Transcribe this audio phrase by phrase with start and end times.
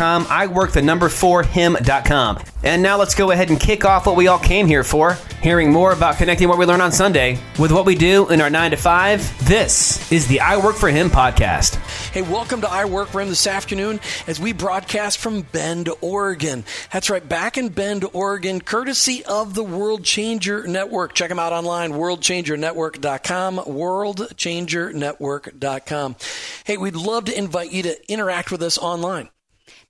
[0.00, 2.38] I work the number for him.com.
[2.64, 5.72] And now let's go ahead and kick off what we all came here for, hearing
[5.72, 8.70] more about connecting what we learn on Sunday with what we do in our 9
[8.70, 9.48] to 5.
[9.48, 11.74] This is the I Work for Him podcast.
[12.12, 16.64] Hey, welcome to I Work for Him this afternoon as we broadcast from Bend, Oregon.
[16.92, 21.14] That's right, back in Bend, Oregon, courtesy of the World Changer Network.
[21.14, 26.16] Check them out online, worldchangernetwork.com, worldchangernetwork.com.
[26.64, 29.28] Hey, we'd love to invite you to interact with us online.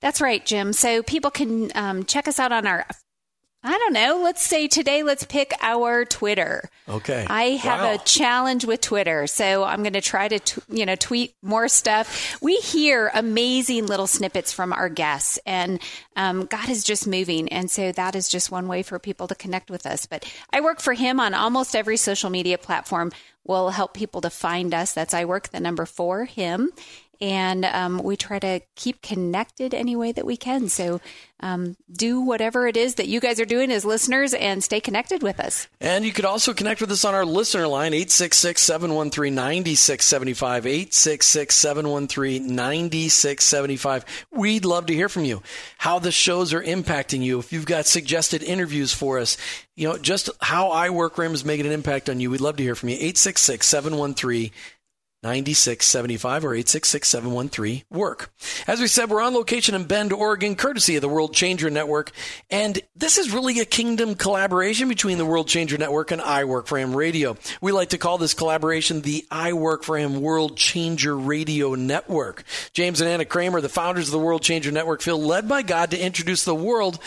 [0.00, 0.72] That's right, Jim.
[0.72, 2.86] So people can um, check us out on our
[3.64, 4.20] I don't know.
[4.24, 6.68] Let's say today, let's pick our Twitter.
[6.88, 7.24] Okay.
[7.28, 7.94] I have wow.
[7.94, 11.68] a challenge with Twitter, so I'm going to try to, t- you know, tweet more
[11.68, 12.36] stuff.
[12.42, 15.80] We hear amazing little snippets from our guests, and
[16.16, 19.36] um, God is just moving, and so that is just one way for people to
[19.36, 20.06] connect with us.
[20.06, 23.12] But I work for Him on almost every social media platform.
[23.44, 24.92] Will help people to find us.
[24.92, 26.70] That's I work the number four Him,
[27.22, 30.68] and um, we try to keep connected any way that we can.
[30.68, 31.00] So
[31.38, 35.22] um, do whatever it is that you guys are doing as listeners and stay connected
[35.22, 35.68] with us.
[35.80, 40.66] And you could also connect with us on our listener line, 866 713 9675.
[40.66, 44.04] 866 713 9675.
[44.32, 45.42] We'd love to hear from you,
[45.78, 47.38] how the shows are impacting you.
[47.38, 49.36] If you've got suggested interviews for us,
[49.76, 52.32] you know, just how I work Rim is making an impact on you.
[52.32, 52.96] We'd love to hear from you.
[52.96, 54.50] 866 713
[55.22, 58.32] 9675 or 866 713 work.
[58.66, 62.10] As we said, we're on location in Bend, Oregon, courtesy of the World Changer Network.
[62.50, 66.66] And this is really a kingdom collaboration between the World Changer Network and I Work
[66.66, 67.36] for Him Radio.
[67.60, 72.44] We like to call this collaboration the I Work for Him World Changer Radio Network.
[72.72, 75.92] James and Anna Kramer, the founders of the World Changer Network, feel led by God
[75.92, 76.98] to introduce the world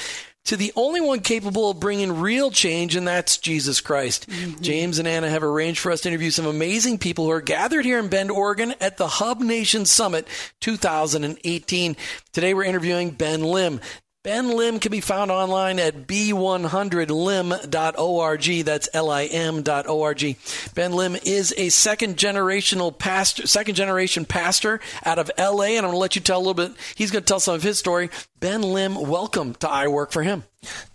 [0.45, 4.29] to the only one capable of bringing real change, and that's Jesus Christ.
[4.29, 4.61] Mm-hmm.
[4.61, 7.85] James and Anna have arranged for us to interview some amazing people who are gathered
[7.85, 10.27] here in Bend, Oregon at the Hub Nation Summit
[10.61, 11.97] 2018.
[12.31, 13.79] Today we're interviewing Ben Lim.
[14.25, 18.65] Ben Lim can be found online at b100lim.org.
[18.65, 20.37] That's L-I-M.org.
[20.73, 25.65] Ben Lim is a second generational pastor, second generation pastor out of LA.
[25.65, 26.71] And I'm going to let you tell a little bit.
[26.95, 28.09] He's going to tell some of his story.
[28.45, 30.43] Ben Lim, welcome to I Work for Him.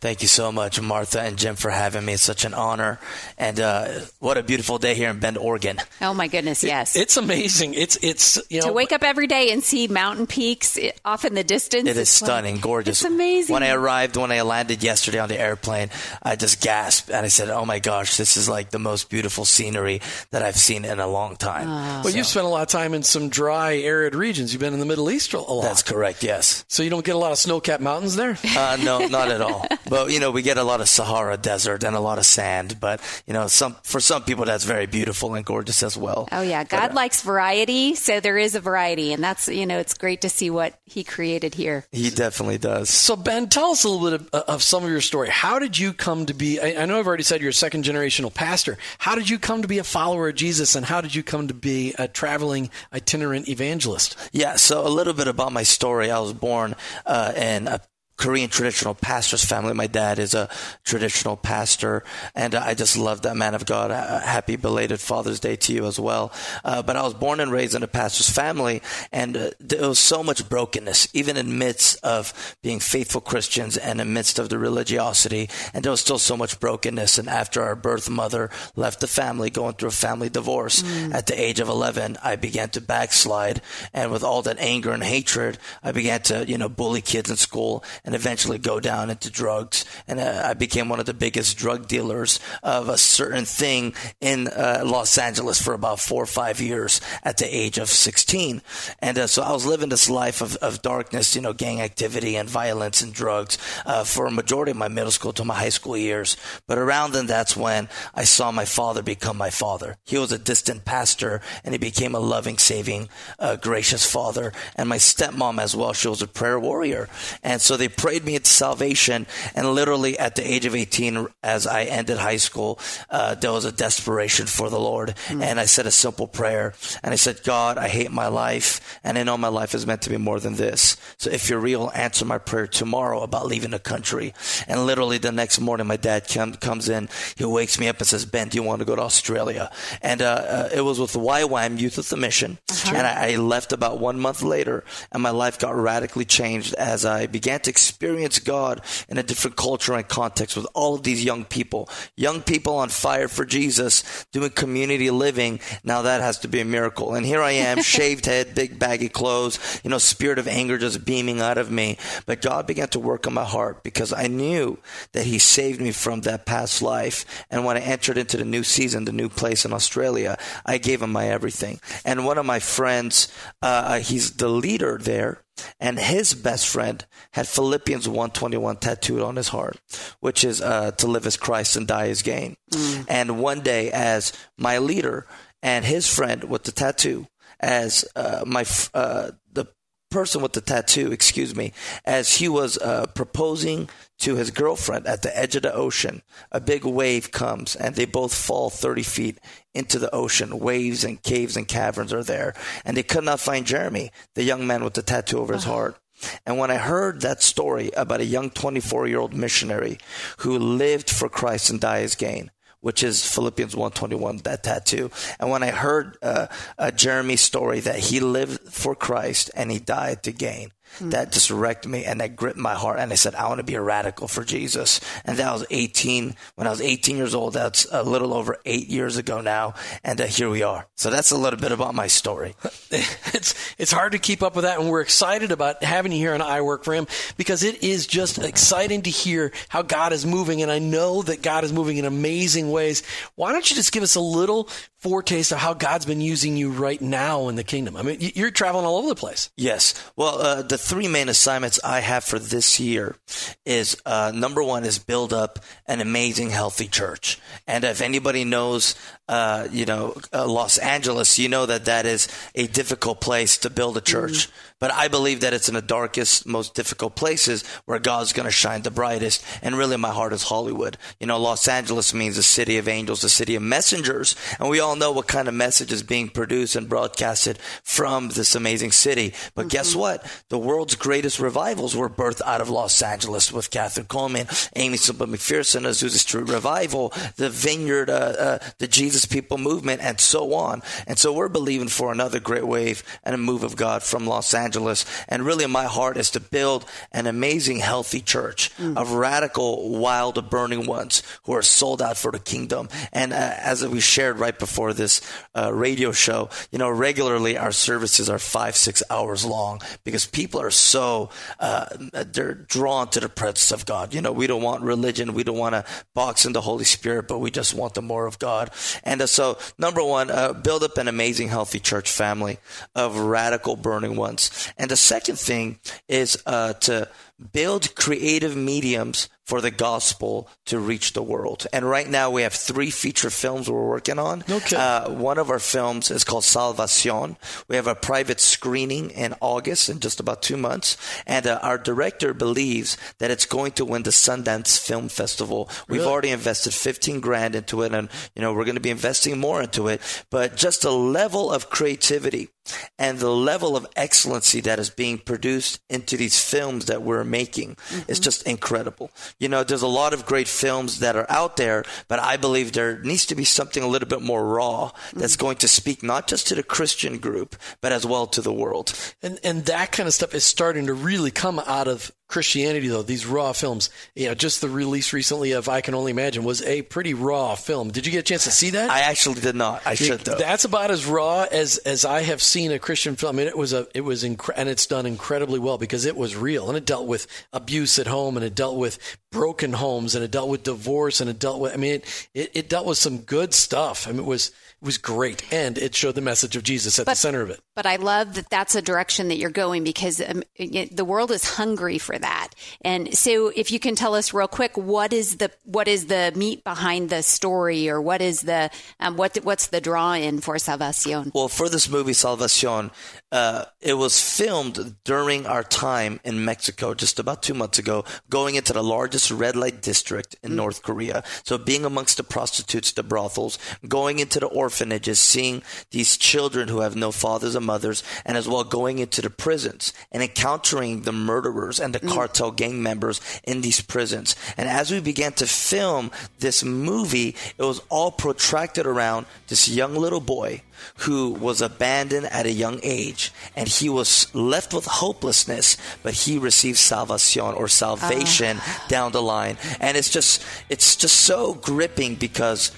[0.01, 2.15] Thank you so much, Martha and Jim, for having me.
[2.15, 2.99] It's such an honor.
[3.39, 5.79] And uh, what a beautiful day here in Bend, Oregon.
[6.01, 6.97] Oh my goodness, yes.
[6.97, 7.75] It, it's amazing.
[7.75, 11.35] It's it's you know to wake up every day and see mountain peaks off in
[11.35, 11.89] the distance.
[11.89, 13.03] It is stunning, like, gorgeous.
[13.03, 13.53] It's amazing.
[13.53, 15.91] When I arrived, when I landed yesterday on the airplane,
[16.23, 19.45] I just gasped and I said, "Oh my gosh, this is like the most beautiful
[19.45, 20.01] scenery
[20.31, 22.01] that I've seen in a long time." Oh.
[22.03, 22.17] Well, so.
[22.17, 24.53] you've spent a lot of time in some dry, arid regions.
[24.53, 25.63] You've been in the Middle East a lot.
[25.63, 26.23] That's correct.
[26.23, 26.65] Yes.
[26.69, 28.39] So you don't get a lot of snow-capped mountains there.
[28.61, 29.67] Uh, no, not at all.
[29.89, 32.79] But you know, we get a lot of Sahara desert and a lot of sand.
[32.79, 36.29] But you know, some for some people that's very beautiful and gorgeous as well.
[36.31, 39.67] Oh yeah, God but, uh, likes variety, so there is a variety, and that's you
[39.67, 41.87] know, it's great to see what He created here.
[41.93, 42.91] He definitely does.
[42.91, 45.29] So Ben, tell us a little bit of, of some of your story.
[45.29, 46.61] How did you come to be?
[46.61, 48.79] I, I know I've already said you're a second generational pastor.
[48.99, 51.49] How did you come to be a follower of Jesus, and how did you come
[51.49, 54.17] to be a traveling itinerant evangelist?
[54.33, 56.11] Yeah, so a little bit about my story.
[56.11, 56.75] I was born
[57.07, 57.79] uh, Uh, in a
[58.21, 59.73] Korean traditional pastor's family.
[59.73, 60.51] My dad is a
[60.85, 62.05] traditional pastor,
[62.35, 63.91] and I just love that man of God.
[63.91, 66.31] Uh, happy belated Father's Day to you as well.
[66.63, 69.99] Uh, but I was born and raised in a pastor's family, and uh, there was
[69.99, 74.59] so much brokenness, even in midst of being faithful Christians and in midst of the
[74.59, 77.17] religiosity, and there was still so much brokenness.
[77.17, 81.15] And after our birth mother left the family, going through a family divorce mm.
[81.15, 83.63] at the age of 11, I began to backslide,
[83.95, 87.37] and with all that anger and hatred, I began to, you know, bully kids in
[87.37, 89.85] school and eventually go down into drugs.
[90.07, 94.49] And uh, I became one of the biggest drug dealers of a certain thing in
[94.49, 98.63] uh, Los Angeles for about four or five years at the age of 16.
[99.01, 102.37] And uh, so I was living this life of, of darkness, you know, gang activity
[102.37, 105.69] and violence and drugs uh, for a majority of my middle school to my high
[105.69, 106.37] school years.
[106.67, 109.97] But around then, that's when I saw my father become my father.
[110.05, 113.09] He was a distant pastor and he became a loving, saving,
[113.39, 114.53] uh, gracious father.
[114.77, 117.09] And my stepmom as well, she was a prayer warrior.
[117.43, 119.27] And so they prayed me into salvation.
[119.55, 122.79] And literally at the age of 18, as I ended high school,
[123.11, 125.15] uh, there was a desperation for the Lord.
[125.29, 125.43] Mm.
[125.43, 126.73] And I said a simple prayer.
[127.03, 128.99] And I said, God, I hate my life.
[129.05, 130.97] And I know my life is meant to be more than this.
[131.19, 134.33] So if you're real, answer my prayer tomorrow about leaving the country.
[134.67, 137.11] And literally the next morning, my dad come, comes in.
[137.37, 139.71] He wakes me up and says, Ben, do you want to go to Australia?
[140.01, 142.57] And uh, uh, it was with the YWAM Youth with a Mission.
[142.71, 142.97] Uh-huh.
[142.97, 147.05] And I, I left about one month later, and my life got radically changed as
[147.05, 151.25] I began to experience God in a different culture and context with all of these
[151.25, 151.89] young people.
[152.17, 155.61] Young people on fire for Jesus, doing community living.
[155.85, 157.15] Now that has to be a miracle.
[157.15, 161.05] And here I am, shaved head, big baggy clothes, you know, spirit of anger just
[161.05, 161.99] beaming out of me.
[162.27, 164.79] But God began to work on my heart because I knew
[165.13, 167.45] that He saved me from that past life.
[167.51, 171.03] And when I entered into the new season, the new place in Australia, I gave
[171.03, 171.81] Him my everything.
[172.05, 173.29] And one of my friends,
[173.63, 175.43] uh, he's the leader there
[175.79, 179.81] and his best friend had Philippians 121 tattooed on his heart,
[180.21, 182.57] which is uh, to live as Christ and die as gain.
[182.73, 183.07] Mm.
[183.09, 185.27] And one day, as my leader
[185.63, 187.27] and his friend with the tattoo,
[187.59, 188.65] as uh, my
[188.95, 189.67] uh, the
[190.11, 191.73] person with the tattoo, excuse me,
[192.05, 196.23] as he was uh, proposing to his girlfriend at the edge of the ocean,
[196.53, 199.39] a big wave comes and they both fall 30 feet
[199.75, 200.59] into the ocean.
[200.59, 202.55] Waves and caves and caverns are there.
[202.85, 205.75] And they could not find Jeremy, the young man with the tattoo over his uh-huh.
[205.75, 205.97] heart.
[206.45, 209.99] And when I heard that story about a young 24 year old missionary
[210.39, 215.11] who lived for Christ and died as gain, which is Philippians 121, that tattoo.
[215.39, 216.47] And when I heard uh,
[216.79, 221.13] uh, Jeremy's story that he lived for Christ and he died to gain, Mm.
[221.13, 222.99] That just wrecked me and that gripped my heart.
[222.99, 225.01] And I said, I want to be a radical for Jesus.
[225.25, 226.35] And that was 18.
[226.57, 229.75] When I was 18 years old, that's a little over eight years ago now.
[230.05, 230.87] And uh, here we are.
[230.97, 232.55] So that's a little bit about my story.
[232.91, 234.79] it's, it's hard to keep up with that.
[234.79, 237.07] And we're excited about having you here on I Work for Him
[237.37, 240.63] because it is just exciting to hear how God is moving.
[240.63, 243.03] And I know that God is moving in amazing ways.
[243.37, 246.71] Why don't you just give us a little foretaste of how God's been using you
[246.71, 247.97] right now in the kingdom?
[247.97, 249.51] I mean, you're traveling all over the place.
[249.57, 249.95] Yes.
[250.17, 253.17] Well, uh, the three main assignments I have for this year
[253.65, 257.39] is uh, number one is build up an amazing, healthy church.
[257.67, 258.95] And if anybody knows,
[259.29, 263.71] uh, you know, uh, Los Angeles, you know that that is a difficult place to
[263.71, 264.49] build a church.
[264.49, 264.70] Mm-hmm.
[264.81, 268.51] But I believe that it's in the darkest, most difficult places where God's going to
[268.51, 269.45] shine the brightest.
[269.63, 270.97] And really, my heart is Hollywood.
[271.21, 274.35] You know, Los Angeles means the city of angels, the city of messengers.
[274.59, 278.55] And we all know what kind of message is being produced and broadcasted from this
[278.55, 279.35] amazing city.
[279.55, 279.69] But mm-hmm.
[279.69, 280.27] guess what?
[280.49, 285.27] The world's greatest revivals were birthed out of Los Angeles with Kathryn Kuhlman, Aimee Semple
[285.27, 290.81] McPherson, Azusa Street Revival, the Vineyard, uh, uh, the Jesus People movement, and so on.
[291.07, 294.55] And so we're believing for another great wave and a move of God from Los
[294.55, 295.05] Angeles Angeles.
[295.29, 298.97] And really, my heart is to build an amazing, healthy church mm.
[298.97, 302.89] of radical, wild, burning ones who are sold out for the kingdom.
[303.13, 305.23] And uh, as we shared right before this
[305.57, 310.61] uh, radio show, you know, regularly our services are five, six hours long because people
[310.61, 314.15] are so, uh, they're drawn to the presence of God.
[314.15, 315.35] You know, we don't want religion.
[315.35, 315.85] We don't want to
[316.15, 318.71] box in the Holy Spirit, but we just want the more of God.
[319.03, 322.59] And uh, so, number one, uh, build up an amazing, healthy church family
[322.95, 324.60] of radical, burning ones.
[324.79, 327.09] And the second thing is uh, to
[327.53, 331.67] build creative mediums for the gospel to reach the world.
[331.73, 334.45] And right now we have three feature films we're working on.
[334.49, 334.77] Okay.
[334.77, 337.37] Uh, one of our films is called Salvacion.
[337.67, 340.97] We have a private screening in August in just about two months.
[341.27, 345.69] And uh, our director believes that it's going to win the Sundance Film Festival.
[345.89, 346.13] We've really?
[346.13, 349.61] already invested 15 grand into it and, you know, we're going to be investing more
[349.61, 350.01] into it.
[350.31, 352.51] But just the level of creativity
[352.99, 357.77] and the level of excellency that is being produced into these films that we're making
[357.77, 358.11] mm-hmm.
[358.11, 359.11] is just incredible.
[359.39, 362.73] You know, there's a lot of great films that are out there, but I believe
[362.73, 365.45] there needs to be something a little bit more raw that's mm-hmm.
[365.47, 368.93] going to speak not just to the Christian group, but as well to the world.
[369.23, 373.03] And and that kind of stuff is starting to really come out of Christianity, though,
[373.03, 376.63] these raw films, you know, just the release recently of I Can Only Imagine was
[376.63, 377.91] a pretty raw film.
[377.91, 378.89] Did you get a chance to see that?
[378.89, 379.83] I actually did not.
[379.85, 380.37] I should, though.
[380.37, 383.35] That's about as raw as, as I have seen a Christian film.
[383.35, 386.37] I mean, it was a it was and it's done incredibly well because it was
[386.37, 387.20] real and it dealt with
[387.53, 388.99] abuse at home and it dealt with
[389.31, 391.73] broken homes and it dealt with divorce and it dealt with.
[391.73, 394.07] I mean, it it, it dealt with some good stuff.
[394.07, 397.13] I mean, it was was great, and it showed the message of Jesus at But-
[397.13, 397.61] the center of it.
[397.77, 401.45] But I love that that's a direction that you're going because um, the world is
[401.57, 402.49] hungry for that.
[402.83, 406.33] And so, if you can tell us real quick, what is the what is the
[406.37, 410.57] meat behind the story, or what is the um, what what's the draw in for
[410.57, 411.33] Salvacion?
[411.35, 412.91] Well, for this movie Salvacion,
[413.33, 418.57] uh, it was filmed during our time in Mexico, just about two months ago, going
[418.57, 421.23] into the largest red light district in North Korea.
[421.45, 423.59] So being amongst the prostitutes, the brothels,
[423.89, 428.49] going into the orphanages, seeing these children who have no fathers and mothers, and as
[428.49, 432.09] well going into the prisons and encountering the murderers and the mm.
[432.09, 434.37] cartel gang members in these prisons.
[434.57, 439.97] And as we began to film this movie, it was all protracted around this young
[439.97, 440.63] little boy
[440.99, 446.39] who was abandoned at a young age and he was left with hopelessness but he
[446.39, 448.87] received salvation or salvation ah.
[448.89, 449.59] down the line.
[449.79, 452.73] And it's just it's just so gripping because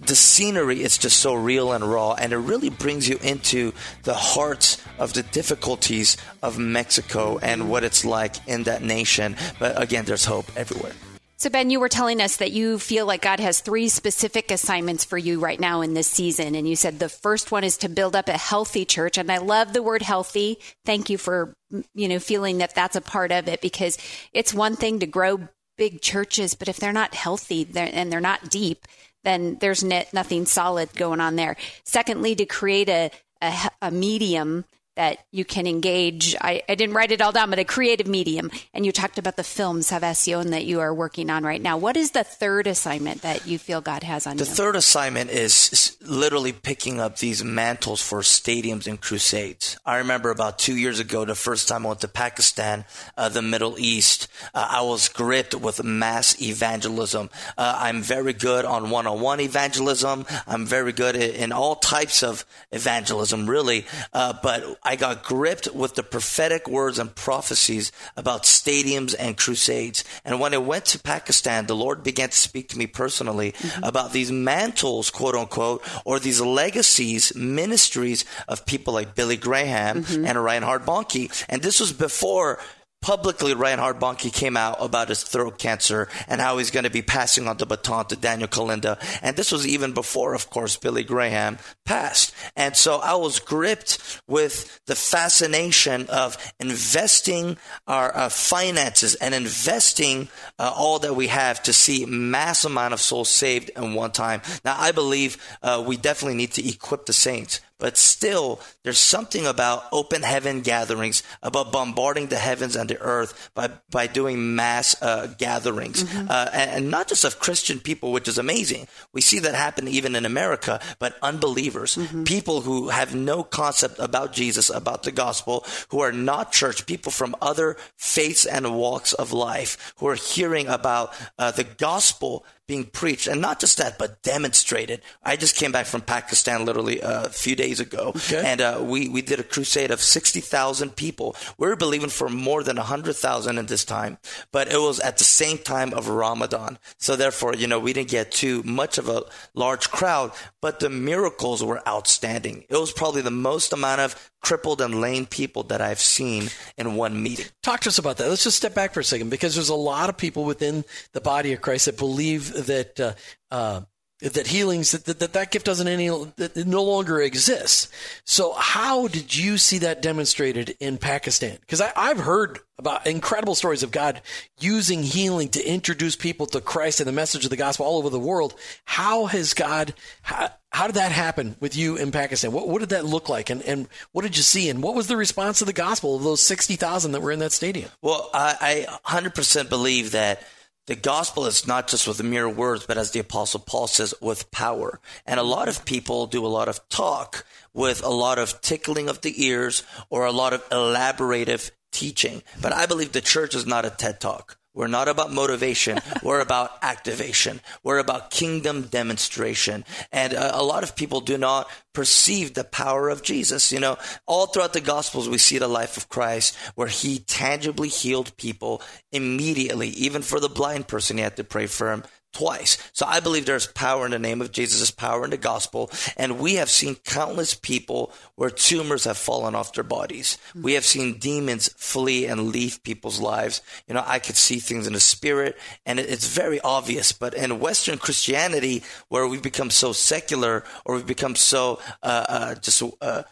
[0.00, 3.72] the scenery is just so real and raw and it really brings you into
[4.04, 9.80] the heart of the difficulties of Mexico and what it's like in that nation but
[9.80, 10.92] again there's hope everywhere
[11.38, 15.04] So, Ben, you were telling us that you feel like God has three specific assignments
[15.04, 16.54] for you right now in this season.
[16.54, 19.18] And you said the first one is to build up a healthy church.
[19.18, 20.56] And I love the word healthy.
[20.86, 21.52] Thank you for,
[21.94, 23.98] you know, feeling that that's a part of it because
[24.32, 28.48] it's one thing to grow big churches, but if they're not healthy and they're not
[28.48, 28.86] deep,
[29.26, 31.56] then there's nothing solid going on there.
[31.82, 33.10] Secondly, to create a,
[33.42, 34.64] a, a medium
[34.96, 36.34] that you can engage.
[36.40, 38.50] I, I didn't write it all down, but a creative medium.
[38.74, 41.76] And you talked about the film Salvacion that you are working on right now.
[41.76, 44.44] What is the third assignment that you feel God has on you?
[44.44, 49.78] The third assignment is literally picking up these mantles for stadiums and crusades.
[49.84, 52.84] I remember about two years ago, the first time I went to Pakistan,
[53.16, 57.30] uh, the Middle East, uh, I was gripped with mass evangelism.
[57.58, 60.24] Uh, I'm very good on one-on-one evangelism.
[60.46, 63.86] I'm very good in all types of evangelism, really.
[64.12, 70.04] Uh, but I got gripped with the prophetic words and prophecies about stadiums and crusades.
[70.24, 73.82] And when I went to Pakistan, the Lord began to speak to me personally mm-hmm.
[73.82, 80.24] about these mantles, quote unquote, or these legacies, ministries of people like Billy Graham mm-hmm.
[80.24, 81.44] and Reinhard Bonnke.
[81.48, 82.60] And this was before
[83.00, 87.02] publicly Reinhard Bonnke came out about his throat cancer and how he's going to be
[87.02, 88.98] passing on the baton to Daniel Kolenda.
[89.22, 92.34] And this was even before, of course, Billy Graham passed.
[92.56, 100.28] And so I was gripped with the fascination of investing our uh, finances and investing
[100.58, 104.42] uh, all that we have to see mass amount of souls saved in one time.
[104.64, 109.46] Now, I believe uh, we definitely need to equip the saints but still there's something
[109.46, 115.00] about open heaven gatherings about bombarding the heavens and the earth by by doing mass
[115.02, 116.02] uh, gatherings.
[116.16, 118.86] Uh, and, and not just of christian people which is amazing.
[119.12, 124.32] We see that happen even in america but unbelievers people who have no concept about
[124.32, 129.32] jesus about the gospel who are not church people from other faiths and walks of
[129.32, 134.22] life who are hearing about uh, the gospel being preached, and not just that, but
[134.22, 135.00] demonstrated.
[135.22, 138.42] I just came back from Pakistan literally uh, a few days ago, Okay.
[138.44, 141.36] and uh, we we did a crusade of sixty thousand people.
[141.58, 144.18] We were believing for more than hundred thousand in this time,
[144.52, 148.10] but it was at the same time of Ramadan, so therefore, you know, we didn't
[148.10, 149.22] get too much of a
[149.54, 152.64] large crowd, but the miracles were outstanding.
[152.68, 156.94] It was probably the most amount of crippled and lame people that I've seen in
[156.94, 157.46] one meeting.
[157.64, 158.28] Talk to us about that.
[158.28, 161.20] Let's just step back for a second because there's a lot of people within the
[161.20, 163.12] body of Christ that believe that uh,
[163.50, 163.80] uh,
[164.20, 167.90] that healings that, that that gift doesn't any that no longer exists.
[168.24, 171.58] So how did you see that demonstrated in Pakistan?
[171.60, 174.22] Because I've heard about incredible stories of God
[174.58, 178.08] using healing to introduce people to Christ and the message of the gospel all over
[178.08, 178.54] the world.
[178.86, 179.92] How has God?
[180.22, 182.52] How, how did that happen with you in Pakistan?
[182.52, 185.08] What, what did that look like, and, and what did you see, and what was
[185.08, 187.90] the response to the gospel of those sixty thousand that were in that stadium?
[188.00, 190.42] Well, I, I 100% believe that
[190.86, 194.50] the gospel is not just with mere words, but as the apostle Paul says, with
[194.50, 195.00] power.
[195.26, 199.08] And a lot of people do a lot of talk with a lot of tickling
[199.08, 202.42] of the ears or a lot of elaborative teaching.
[202.60, 204.58] But I believe the church is not a TED talk.
[204.76, 205.98] We're not about motivation.
[206.22, 207.60] We're about activation.
[207.82, 209.84] We're about kingdom demonstration.
[210.12, 213.72] And uh, a lot of people do not perceive the power of Jesus.
[213.72, 217.88] You know, all throughout the Gospels, we see the life of Christ where he tangibly
[217.88, 219.88] healed people immediately.
[219.88, 222.04] Even for the blind person, he had to pray for him
[222.36, 222.76] twice.
[222.92, 225.90] So I believe there's power in the name of Jesus, there's power in the gospel.
[226.16, 230.36] And we have seen countless people where tumors have fallen off their bodies.
[230.54, 233.62] We have seen demons flee and leave people's lives.
[233.88, 237.12] You know, I could see things in the spirit and it's very obvious.
[237.12, 242.54] But in Western Christianity, where we've become so secular or we've become so, uh, uh,
[242.56, 243.22] just, uh,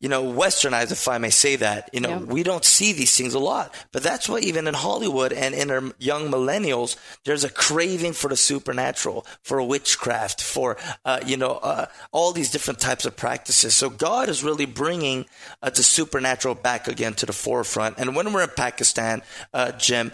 [0.00, 1.90] you know, westernized, if I may say that.
[1.92, 2.18] You know, yeah.
[2.18, 3.74] we don't see these things a lot.
[3.92, 8.28] But that's why even in Hollywood and in our young millennials, there's a craving for
[8.28, 13.74] the supernatural, for witchcraft, for, uh, you know, uh, all these different types of practices.
[13.74, 15.26] So God is really bringing
[15.62, 17.98] uh, the supernatural back again to the forefront.
[17.98, 20.12] And when we're in Pakistan, uh, Jim,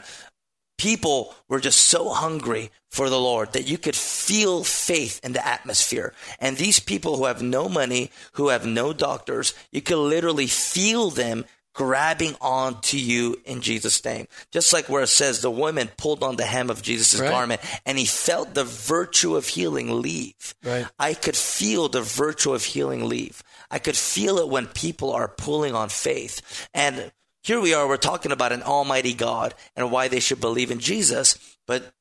[0.78, 5.46] people were just so hungry for the Lord that you could feel faith in the
[5.46, 6.12] atmosphere.
[6.38, 11.10] And these people who have no money, who have no doctors, you could literally feel
[11.10, 14.28] them grabbing on to you in Jesus' name.
[14.52, 17.30] Just like where it says the woman pulled on the hem of Jesus' right.
[17.30, 20.54] garment and he felt the virtue of healing leave.
[20.64, 20.86] Right.
[20.98, 23.42] I could feel the virtue of healing leave.
[23.70, 26.68] I could feel it when people are pulling on faith.
[26.72, 27.10] And
[27.44, 30.80] here we are, we're talking about an almighty God and why they should believe in
[30.80, 31.92] Jesus, but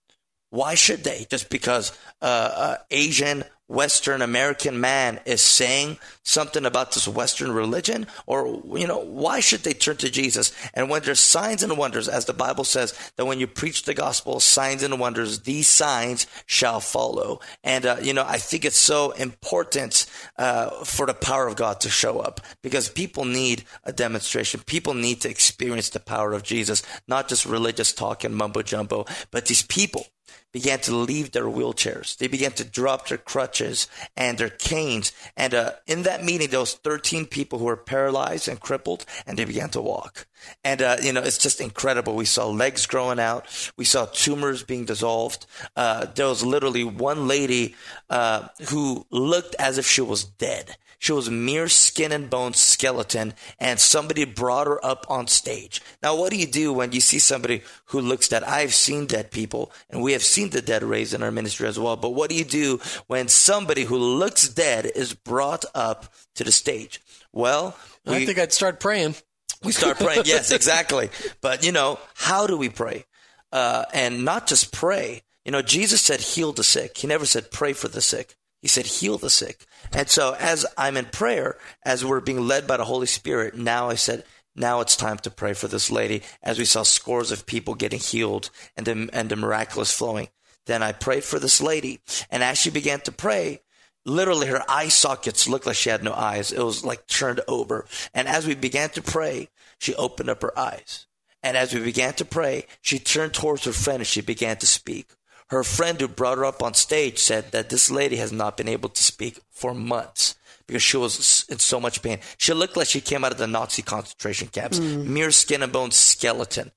[0.49, 1.27] why should they?
[1.29, 8.07] Just because uh, uh, Asian Western American man is saying something about this Western religion?
[8.25, 10.51] Or, you know, why should they turn to Jesus?
[10.73, 13.93] And when there's signs and wonders, as the Bible says, that when you preach the
[13.93, 17.39] gospel, signs and wonders, these signs shall follow.
[17.63, 20.05] And, uh, you know, I think it's so important
[20.37, 24.61] uh, for the power of God to show up because people need a demonstration.
[24.65, 29.05] People need to experience the power of Jesus, not just religious talk and mumbo jumbo,
[29.31, 30.05] but these people
[30.53, 32.15] began to leave their wheelchairs.
[32.17, 35.11] They began to drop their crutches and their canes.
[35.35, 39.37] And uh, in that meeting, there was 13 people who were paralyzed and crippled, and
[39.37, 40.27] they began to walk.
[40.63, 42.15] And uh, you know, it's just incredible.
[42.15, 43.45] We saw legs growing out.
[43.77, 45.45] We saw tumors being dissolved.
[45.75, 47.75] Uh, there was literally one lady
[48.09, 50.77] uh, who looked as if she was dead.
[51.03, 55.81] She was mere skin and bone skeleton, and somebody brought her up on stage.
[56.01, 58.43] Now, what do you do when you see somebody who looks dead?
[58.43, 61.77] I've seen dead people, and we have seen the dead raised in our ministry as
[61.77, 61.97] well.
[61.97, 66.53] But what do you do when somebody who looks dead is brought up to the
[66.53, 67.01] stage?
[67.33, 69.15] Well, we, I think I'd start praying.
[69.63, 70.23] We start praying.
[70.25, 71.09] yes, exactly.
[71.41, 73.05] But you know, how do we pray?
[73.51, 75.23] Uh, and not just pray.
[75.45, 76.97] You know, Jesus said, heal the sick.
[76.97, 78.35] He never said, pray for the sick.
[78.61, 79.65] He said, heal the sick.
[79.91, 83.89] And so as I'm in prayer, as we're being led by the Holy Spirit, now
[83.89, 84.23] I said,
[84.55, 87.99] now it's time to pray for this lady as we saw scores of people getting
[87.99, 90.29] healed and the, and the miraculous flowing.
[90.65, 91.99] Then I prayed for this lady.
[92.31, 93.61] And as she began to pray,
[94.05, 96.51] literally her eye sockets looked like she had no eyes.
[96.51, 97.85] It was like turned over.
[98.13, 101.07] And as we began to pray, she opened up her eyes.
[101.41, 104.67] And as we began to pray, she turned towards her friend and she began to
[104.67, 105.11] speak.
[105.49, 108.69] Her friend who brought her up on stage said that this lady has not been
[108.69, 110.35] able to speak for months
[110.67, 112.19] because she was in so much pain.
[112.37, 115.05] She looked like she came out of the Nazi concentration camps, mm.
[115.05, 116.71] mere skin and bone skeleton.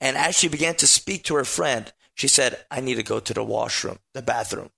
[0.00, 3.20] And as she began to speak to her friend, she said, I need to go
[3.20, 4.70] to the washroom, the bathroom.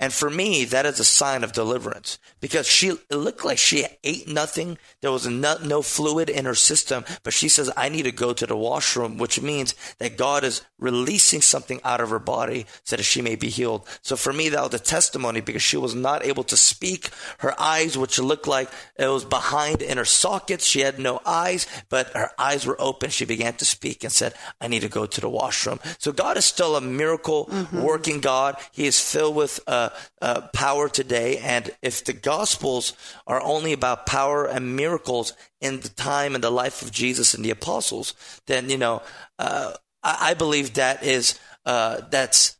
[0.00, 3.86] And for me, that is a sign of deliverance because she it looked like she
[4.02, 4.78] ate nothing.
[5.02, 8.32] There was no, no fluid in her system, but she says, I need to go
[8.32, 12.96] to the washroom, which means that God is releasing something out of her body so
[12.96, 13.86] that she may be healed.
[14.00, 17.10] So for me, that was a testimony because she was not able to speak.
[17.38, 21.66] Her eyes, which looked like it was behind in her sockets, she had no eyes,
[21.90, 23.10] but her eyes were open.
[23.10, 24.32] She began to speak and said,
[24.62, 25.78] I need to go to the washroom.
[25.98, 27.82] So God is still a miracle mm-hmm.
[27.82, 28.56] working God.
[28.72, 29.89] He is filled with uh,
[30.20, 31.38] uh, power today.
[31.38, 32.92] And if the Gospels
[33.26, 37.44] are only about power and miracles in the time and the life of Jesus and
[37.44, 38.14] the apostles,
[38.46, 39.02] then, you know,
[39.38, 42.56] uh, I, I, believe that is, uh, that's,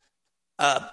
[0.59, 0.89] uh,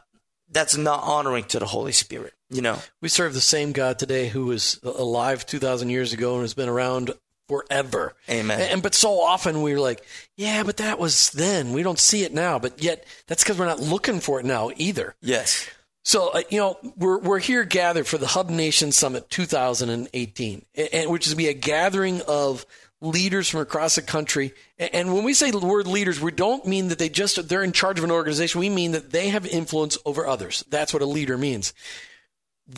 [0.49, 2.33] that's not honoring to the Holy Spirit.
[2.49, 6.41] You know, we serve the same God today who was alive 2,000 years ago and
[6.41, 7.11] has been around
[7.47, 8.13] forever.
[8.29, 8.59] Amen.
[8.59, 10.03] And, but so often we're like,
[10.35, 11.73] yeah, but that was then.
[11.73, 12.59] We don't see it now.
[12.59, 15.15] But yet that's because we're not looking for it now either.
[15.21, 15.69] Yes.
[16.07, 21.11] So, uh, you know, we're, we're here gathered for the Hub Nation Summit 2018, and,
[21.11, 22.65] which is be a gathering of
[23.01, 24.53] leaders from across the country.
[24.79, 27.73] And when we say the word leaders, we don't mean that they just, they're in
[27.73, 28.61] charge of an organization.
[28.61, 30.63] We mean that they have influence over others.
[30.69, 31.73] That's what a leader means.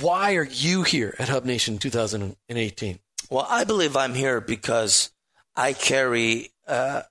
[0.02, 2.98] Why are you here at Hub Nation 2018?
[3.30, 5.12] Well, I believe I'm here because
[5.56, 7.04] I carry uh,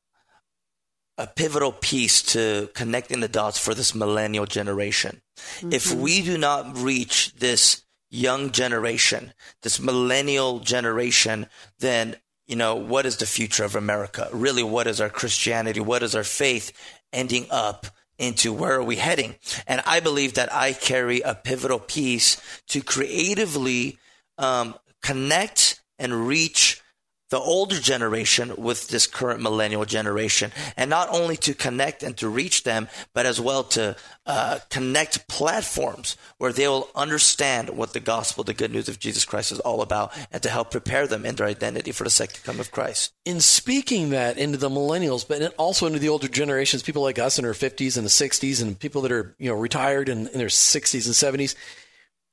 [1.18, 5.20] a pivotal piece to connecting the dots for this millennial generation.
[5.37, 5.72] Mm-hmm.
[5.72, 11.46] If we do not reach this young generation, this millennial generation,
[11.81, 14.26] then you know, what is the future of America?
[14.33, 15.81] Really, what is our Christianity?
[15.81, 16.72] What is our faith
[17.12, 17.87] ending up
[18.18, 19.37] into where are we heading.
[19.66, 23.98] And I believe that I carry a pivotal piece to creatively
[24.37, 26.83] um, connect and reach
[27.30, 32.28] the older generation with this current millennial generation, and not only to connect and to
[32.28, 38.00] reach them, but as well to uh, connect platforms where they will understand what the
[38.00, 41.26] gospel, the good news of Jesus Christ is all about, and to help prepare them
[41.26, 43.12] in their identity for the second coming of Christ.
[43.24, 47.38] In speaking that into the millennials, but also into the older generations, people like us
[47.38, 50.38] in our 50s and the 60s, and people that are you know retired in, in
[50.38, 51.54] their 60s and 70s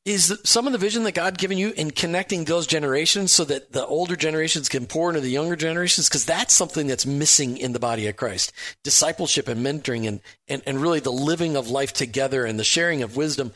[0.05, 3.71] is some of the vision that God given you in connecting those generations so that
[3.71, 6.07] the older generations can pour into the younger generations?
[6.07, 8.53] Because that's something that's missing in the body of Christ.
[8.83, 13.01] Discipleship and mentoring and, and, and really the living of life together and the sharing
[13.01, 13.51] of wisdom.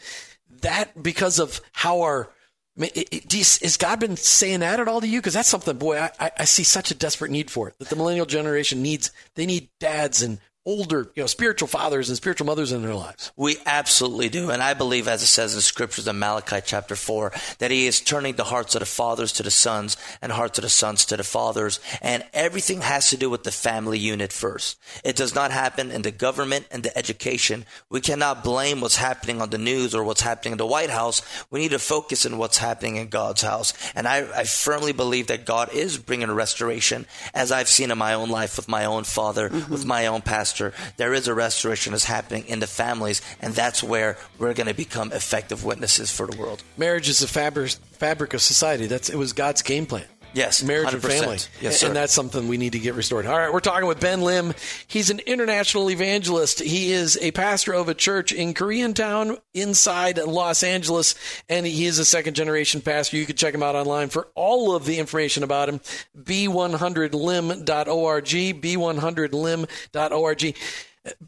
[0.62, 2.32] That because of how our
[2.78, 5.20] I mean, it, it, has God been saying that at all to you?
[5.20, 7.78] Because that's something, boy, I, I see such a desperate need for it.
[7.78, 9.12] That the millennial generation needs.
[9.36, 13.32] They need dads and older, you know, spiritual fathers and spiritual mothers in their lives.
[13.36, 14.52] We absolutely do.
[14.52, 18.00] And I believe, as it says in scriptures in Malachi chapter 4, that he is
[18.00, 21.18] turning the hearts of the fathers to the sons and hearts of the sons to
[21.18, 21.80] the fathers.
[22.04, 24.80] And everything has to do with the family unit first.
[25.04, 27.66] It does not happen in the government and the education.
[27.90, 31.24] We cannot blame what's happening on the news or what's happening in the White House.
[31.50, 33.74] We need to focus on what's happening in God's house.
[33.96, 37.98] And I, I firmly believe that God is bringing a restoration, as I've seen in
[37.98, 39.72] my own life with my own father, mm-hmm.
[39.72, 43.54] with my own pastor pastor, there is a restoration that's happening in the families, and
[43.54, 46.64] that's where we're going to become effective witnesses for the world.
[46.78, 48.88] Marriage is the fabric, fabric of society.
[48.88, 50.06] That's it was God's game plan.
[50.34, 50.94] Yes, marriage 100%.
[50.94, 51.38] and family.
[51.62, 51.88] Yes, sir.
[51.88, 53.26] And that's something we need to get restored.
[53.26, 54.54] All right, we're talking with Ben Lim.
[54.88, 56.62] He's an international evangelist.
[56.62, 61.16] He is a pastor of a church in Koreatown inside Los Angeles,
[61.48, 63.18] and he is a second generation pastor.
[63.18, 65.80] You can check him out online for all of the information about him.
[66.18, 70.56] B100lim.org, B100lim.org.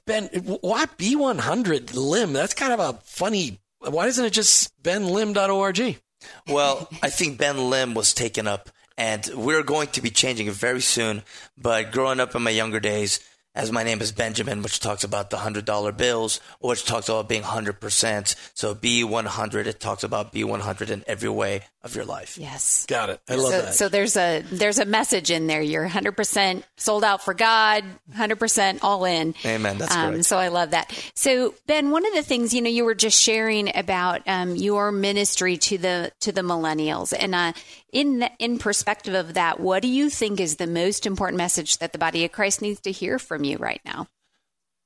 [0.05, 0.27] Ben,
[0.61, 2.33] why B100 Lim?
[2.33, 3.59] That's kind of a funny.
[3.79, 5.99] Why isn't it just benlim.org?
[6.47, 8.69] Well, I think Ben Lim was taken up
[9.01, 11.23] and we're going to be changing very soon.
[11.57, 13.19] But growing up in my younger days,
[13.53, 17.27] as my name is Benjamin, which talks about the hundred dollar bills, which talks about
[17.27, 18.35] being hundred percent.
[18.53, 22.05] So B one hundred, it talks about B one hundred in every way of your
[22.05, 22.37] life.
[22.37, 23.19] Yes, got it.
[23.27, 23.73] I love so, that.
[23.73, 25.61] So there's a there's a message in there.
[25.61, 27.83] You're hundred percent sold out for God,
[28.13, 29.35] hundred percent all in.
[29.45, 29.77] Amen.
[29.79, 30.91] That's um, So I love that.
[31.13, 34.91] So Ben, one of the things you know you were just sharing about um, your
[34.91, 37.53] ministry to the to the millennials, and uh,
[37.91, 41.91] in in perspective of that, what do you think is the most important message that
[41.91, 44.07] the body of Christ needs to hear from you right now?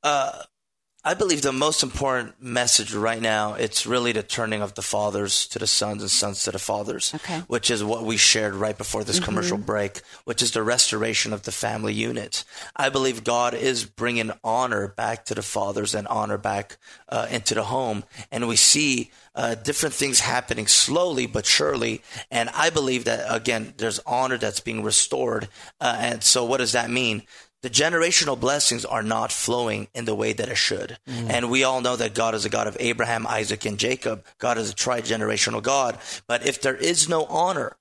[0.02, 0.44] Uh,
[1.04, 5.46] I believe the most important message right now it's really the turning of the fathers
[5.50, 7.40] to the sons and sons to the fathers, okay.
[7.48, 9.26] which is what we shared right before this mm-hmm.
[9.26, 12.44] commercial break, which is the restoration of the family unit.
[12.76, 17.54] I believe God is bringing honor back to the fathers and honor back uh, into
[17.54, 22.02] the home, and we see uh, different things happening slowly but surely.
[22.32, 25.50] And I believe that again, there's honor that's being restored.
[25.80, 27.24] Uh, and so, what does that mean?
[27.66, 31.00] The generational blessings are not flowing in the way that it should.
[31.10, 31.32] Mm.
[31.32, 34.24] And we all know that God is a God of Abraham, Isaac, and Jacob.
[34.38, 35.98] God is a tri generational God.
[36.28, 37.76] But if there is no honor,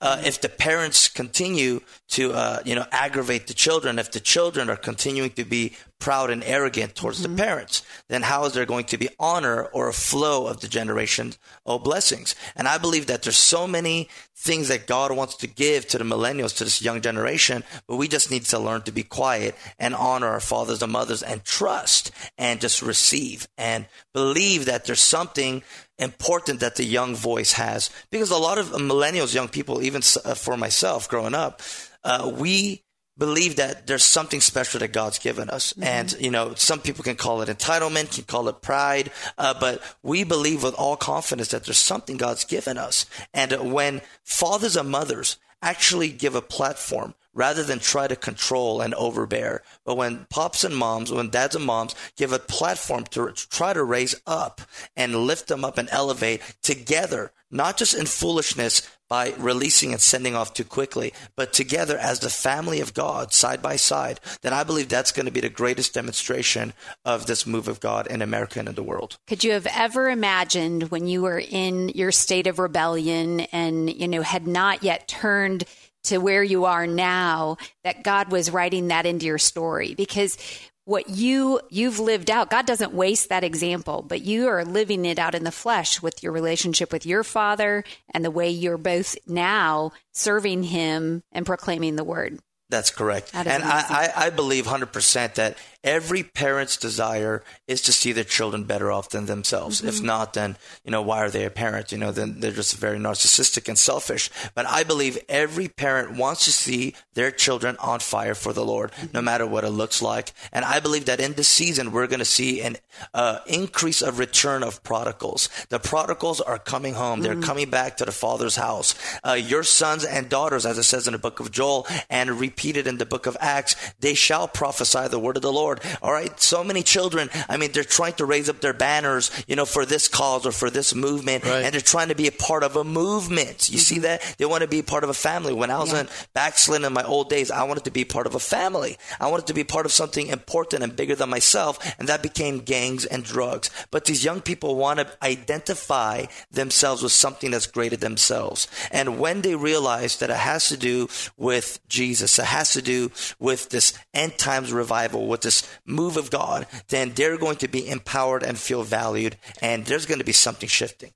[0.00, 4.68] uh, if the parents continue to uh, you know aggravate the children, if the children
[4.68, 7.34] are continuing to be proud and arrogant towards mm-hmm.
[7.34, 10.68] the parents, then how is there going to be honor or a flow of the
[10.68, 11.32] generation
[11.64, 12.34] of blessings?
[12.54, 16.04] And I believe that there's so many things that God wants to give to the
[16.04, 19.94] millennials, to this young generation, but we just need to learn to be quiet and
[19.94, 25.62] honor our fathers and mothers and trust and just receive and believe that there's something
[25.98, 30.34] important that the young voice has because a lot of millennials, young people, even uh,
[30.34, 31.62] for myself growing up,
[32.04, 32.82] uh, we
[33.18, 35.72] believe that there's something special that God's given us.
[35.72, 35.84] Mm-hmm.
[35.84, 39.82] And, you know, some people can call it entitlement, can call it pride, uh, but
[40.02, 43.06] we believe with all confidence that there's something God's given us.
[43.32, 48.94] And when fathers and mothers actually give a platform rather than try to control and
[48.94, 49.62] overbear.
[49.84, 53.84] But when pops and moms, when dads and moms give a platform to try to
[53.84, 54.62] raise up
[54.96, 60.34] and lift them up and elevate together, not just in foolishness by releasing and sending
[60.34, 64.64] off too quickly, but together as the family of God, side by side, then I
[64.64, 66.72] believe that's going to be the greatest demonstration
[67.04, 69.18] of this move of God in America and in the world.
[69.28, 74.08] Could you have ever imagined when you were in your state of rebellion and, you
[74.08, 75.64] know, had not yet turned
[76.06, 79.94] to where you are now that God was writing that into your story.
[79.94, 80.36] Because
[80.84, 85.18] what you you've lived out god doesn't waste that example but you are living it
[85.18, 87.82] out in the flesh with your relationship with your father
[88.14, 92.40] and the way you're both now serving him and proclaiming the word.
[92.68, 93.30] That's correct.
[93.32, 98.64] and I, I, I, believe 100% that every parent's desire is to see their children
[98.64, 99.78] better off than themselves.
[99.78, 99.88] Mm-hmm.
[99.88, 101.92] If not, then, you know, why are they a parent?
[101.92, 104.28] You know, then they're just very narcissistic and selfish.
[104.54, 108.90] But I believe every parent wants to see their children on fire for the Lord,
[108.92, 109.06] mm-hmm.
[109.14, 110.32] no matter what it looks like.
[110.52, 112.76] And I believe that in this season, we're going to see an
[113.14, 115.48] uh, increase of return of prodigals.
[115.68, 117.20] The prodigals are coming home.
[117.20, 117.42] They're mm-hmm.
[117.42, 118.94] coming back to the Father's house.
[119.24, 122.88] Uh, your sons and daughters, as it says in the book of Joel and repeated
[122.88, 125.75] in the book of Acts, they shall prophesy the word of the Lord.
[126.02, 126.38] All right.
[126.40, 129.84] So many children, I mean, they're trying to raise up their banners, you know, for
[129.86, 131.44] this cause or for this movement.
[131.44, 131.64] Right.
[131.64, 133.68] And they're trying to be a part of a movement.
[133.68, 133.78] You mm-hmm.
[133.78, 134.34] see that?
[134.38, 135.52] They want to be part of a family.
[135.52, 136.00] When I was yeah.
[136.00, 138.96] in backsliding in my old days, I wanted to be part of a family.
[139.20, 141.78] I wanted to be part of something important and bigger than myself.
[141.98, 143.70] And that became gangs and drugs.
[143.90, 148.66] But these young people want to identify themselves with something that's greater than themselves.
[148.90, 153.10] And when they realize that it has to do with Jesus, it has to do
[153.38, 157.88] with this end times revival, with this move of God, then they're going to be
[157.88, 159.36] empowered and feel valued.
[159.62, 161.12] And there's going to be something shifting.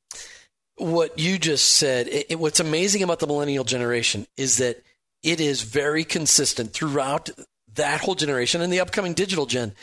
[0.76, 4.83] What you just said, it, what's amazing about the millennial generation is that
[5.22, 7.29] it is very consistent throughout
[7.74, 9.74] that whole generation and the upcoming digital gen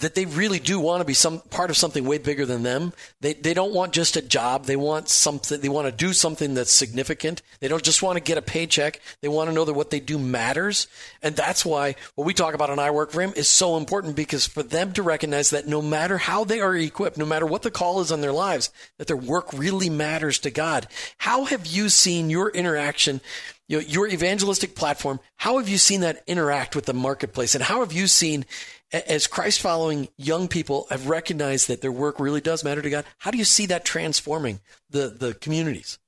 [0.00, 2.92] that they really do want to be some part of something way bigger than them.
[3.20, 4.64] They they don't want just a job.
[4.64, 5.60] They want something.
[5.60, 7.42] They want to do something that's significant.
[7.60, 9.00] They don't just want to get a paycheck.
[9.20, 10.86] They want to know that what they do matters,
[11.22, 14.16] and that's why what we talk about on I Work for Him is so important
[14.16, 17.62] because for them to recognize that no matter how they are equipped, no matter what
[17.62, 20.86] the call is on their lives, that their work really matters to God.
[21.18, 23.20] How have you seen your interaction?
[23.66, 27.54] You know, your evangelistic platform, how have you seen that interact with the marketplace?
[27.54, 28.46] And how have you seen
[28.92, 33.04] as Christ following young people have recognized that their work really does matter to God,
[33.18, 35.98] how do you see that transforming the, the communities?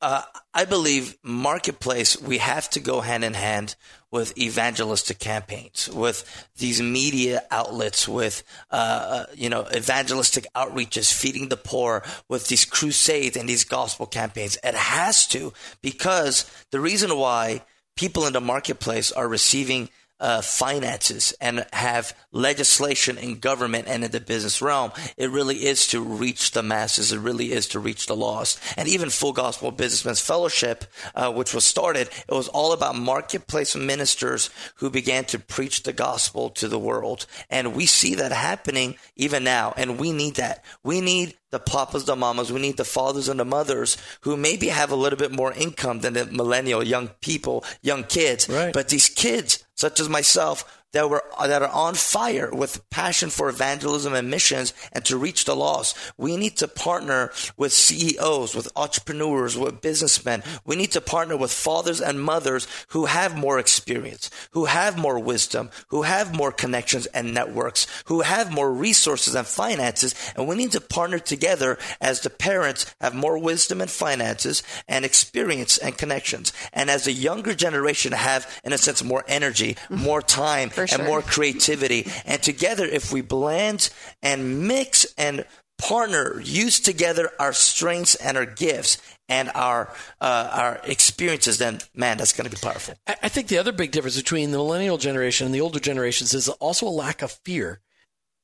[0.00, 0.22] Uh,
[0.54, 3.76] I believe marketplace, we have to go hand in hand
[4.10, 11.48] with evangelistic campaigns, with these media outlets, with, uh, uh, you know, evangelistic outreaches, feeding
[11.48, 14.56] the poor, with these crusades and these gospel campaigns.
[14.64, 17.62] It has to, because the reason why
[17.96, 19.90] people in the marketplace are receiving
[20.20, 24.92] uh, finances and have legislation in government and in the business realm.
[25.16, 27.12] It really is to reach the masses.
[27.12, 28.60] It really is to reach the lost.
[28.76, 33.74] And even Full Gospel Businessmen's Fellowship, uh, which was started, it was all about marketplace
[33.74, 37.26] ministers who began to preach the gospel to the world.
[37.48, 39.74] And we see that happening even now.
[39.76, 40.64] And we need that.
[40.82, 44.68] We need the papas, the mamas, we need the fathers and the mothers who maybe
[44.68, 48.48] have a little bit more income than the millennial young people, young kids.
[48.48, 48.72] Right.
[48.72, 53.48] But these kids, such as myself, that were that are on fire with passion for
[53.48, 55.96] evangelism and missions and to reach the lost.
[56.16, 60.42] We need to partner with CEOs, with entrepreneurs, with businessmen.
[60.64, 65.18] We need to partner with fathers and mothers who have more experience, who have more
[65.18, 70.14] wisdom, who have more connections and networks, who have more resources and finances.
[70.36, 75.04] And we need to partner together as the parents have more wisdom and finances and
[75.04, 76.52] experience and connections.
[76.72, 80.98] And as the younger generation have, in a sense, more energy, more time, sure.
[80.98, 82.06] and more creativity.
[82.24, 83.90] And together, if we blend
[84.22, 85.44] and mix and
[85.80, 92.18] partner, use together our strengths and our gifts and our uh, our experiences, then man,
[92.18, 92.94] that's going to be powerful.
[93.06, 96.48] I think the other big difference between the millennial generation and the older generations is
[96.48, 97.80] also a lack of fear.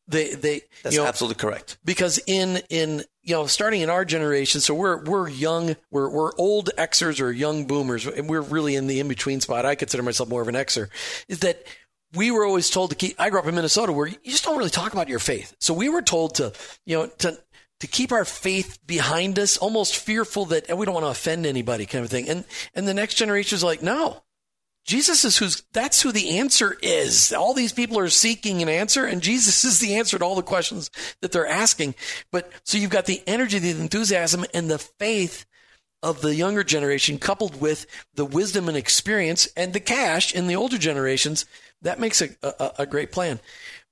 [0.09, 1.79] They they that's you know, absolutely correct.
[1.85, 6.31] Because in in you know starting in our generation, so we're we're young, we're we're
[6.39, 9.67] old Xers or young Boomers, and we're really in the in between spot.
[9.67, 10.89] I consider myself more of an Xer.
[11.29, 11.67] Is that
[12.17, 14.57] we were always told to keep, I grew up in Minnesota where you just don't
[14.57, 15.55] really talk about your faith.
[15.61, 16.53] So we were told to,
[16.85, 17.39] you know, to,
[17.81, 21.87] to keep our faith behind us, almost fearful that we don't want to offend anybody
[21.87, 22.29] kind of thing.
[22.29, 24.23] And, and the next generation is like, no,
[24.85, 27.33] Jesus is who's, that's who the answer is.
[27.33, 30.43] All these people are seeking an answer and Jesus is the answer to all the
[30.43, 31.95] questions that they're asking.
[32.31, 35.45] But so you've got the energy, the enthusiasm and the faith
[36.03, 40.55] of the younger generation coupled with the wisdom and experience and the cash in the
[40.57, 41.47] older generations
[41.83, 43.41] that makes a, a, a great plan.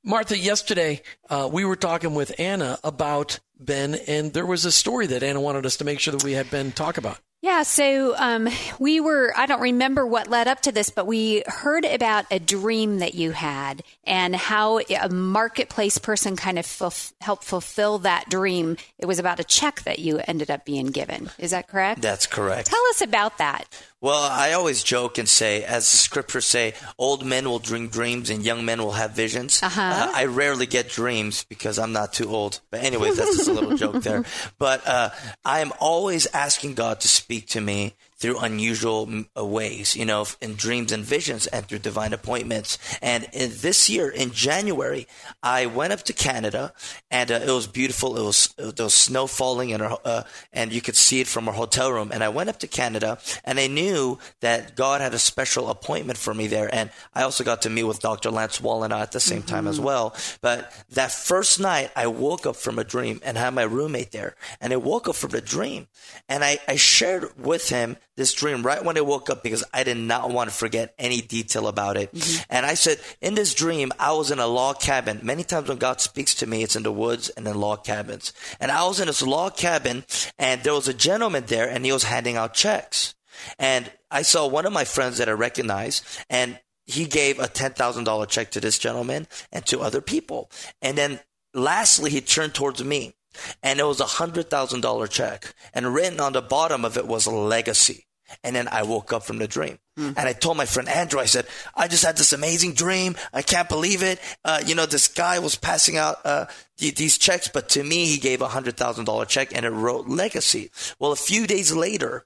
[0.03, 5.07] Martha, yesterday uh, we were talking with Anna about Ben, and there was a story
[5.07, 7.19] that Anna wanted us to make sure that we had Ben talk about.
[7.45, 11.43] Yeah, so um, we were, I don't remember what led up to this, but we
[11.47, 17.13] heard about a dream that you had and how a marketplace person kind of f-
[17.21, 18.79] helped fulfill that dream.
[18.99, 21.31] It was about a check that you ended up being given.
[21.39, 22.01] Is that correct?
[22.01, 22.69] That's correct.
[22.69, 23.65] Tell us about that.
[24.05, 28.29] Well, I always joke and say, as the scriptures say, old men will dream dreams
[28.29, 29.63] and young men will have visions.
[29.63, 29.81] Uh-huh.
[29.81, 32.61] Uh, I rarely get dreams because I'm not too old.
[32.71, 34.27] But anyways, that's just a little joke there.
[34.59, 35.09] But uh,
[35.43, 40.27] I am always asking God to speak to me through unusual uh, ways, you know,
[40.41, 42.79] in dreams and visions and through divine appointments.
[43.03, 45.07] And in this year, in January,
[45.43, 46.73] I went up to Canada
[47.11, 48.17] and uh, it was beautiful.
[48.17, 50.23] It was, there was snow falling and, uh,
[50.53, 52.11] and you could see it from our hotel room.
[52.13, 56.19] And I went up to Canada and I knew that God had a special appointment
[56.19, 56.73] for me there.
[56.73, 58.31] And I also got to meet with Dr.
[58.31, 59.49] Lance Wallnau at the same mm-hmm.
[59.49, 59.87] time as mm-hmm.
[59.87, 60.17] well.
[60.41, 64.37] But that first night, I woke up from a dream and had my roommate there.
[64.61, 65.89] And I woke up from the dream
[66.29, 69.83] and I, I shared with him this dream right when I woke up because I
[69.83, 72.13] did not want to forget any detail about it.
[72.13, 72.43] Mm-hmm.
[72.49, 75.21] And I said, in this dream, I was in a log cabin.
[75.23, 78.33] Many times when God speaks to me, it's in the woods and in log cabins.
[78.61, 80.05] And I was in this log cabin
[80.39, 83.15] and there was a gentleman there and he was handing out checks.
[83.59, 88.29] And I saw one of my friends that I recognized and he gave a $10,000
[88.29, 90.51] check to this gentleman and to other people.
[90.83, 91.21] And then
[91.53, 93.15] lastly, he turned towards me
[93.63, 97.07] and it was a hundred thousand dollar check and written on the bottom of it
[97.07, 98.04] was legacy
[98.43, 100.15] and then i woke up from the dream mm.
[100.17, 103.43] and i told my friend andrew i said i just had this amazing dream i
[103.43, 106.47] can't believe it uh, you know this guy was passing out uh,
[106.79, 110.09] these checks but to me he gave a hundred thousand dollar check and it wrote
[110.09, 112.25] legacy well a few days later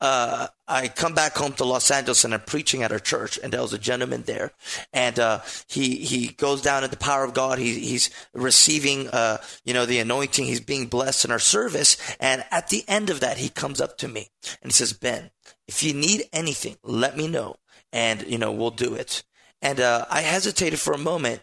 [0.00, 3.52] uh, I come back home to Los Angeles and I'm preaching at our church, and
[3.52, 4.52] there was a gentleman there,
[4.92, 7.58] and uh, he he goes down in the power of God.
[7.58, 10.46] He, he's receiving, uh, you know, the anointing.
[10.46, 13.98] He's being blessed in our service, and at the end of that, he comes up
[13.98, 14.30] to me
[14.62, 15.30] and he says, "Ben,
[15.70, 17.56] if you need anything, let me know,
[17.92, 19.22] and you know we'll do it."
[19.62, 21.42] And uh, I hesitated for a moment,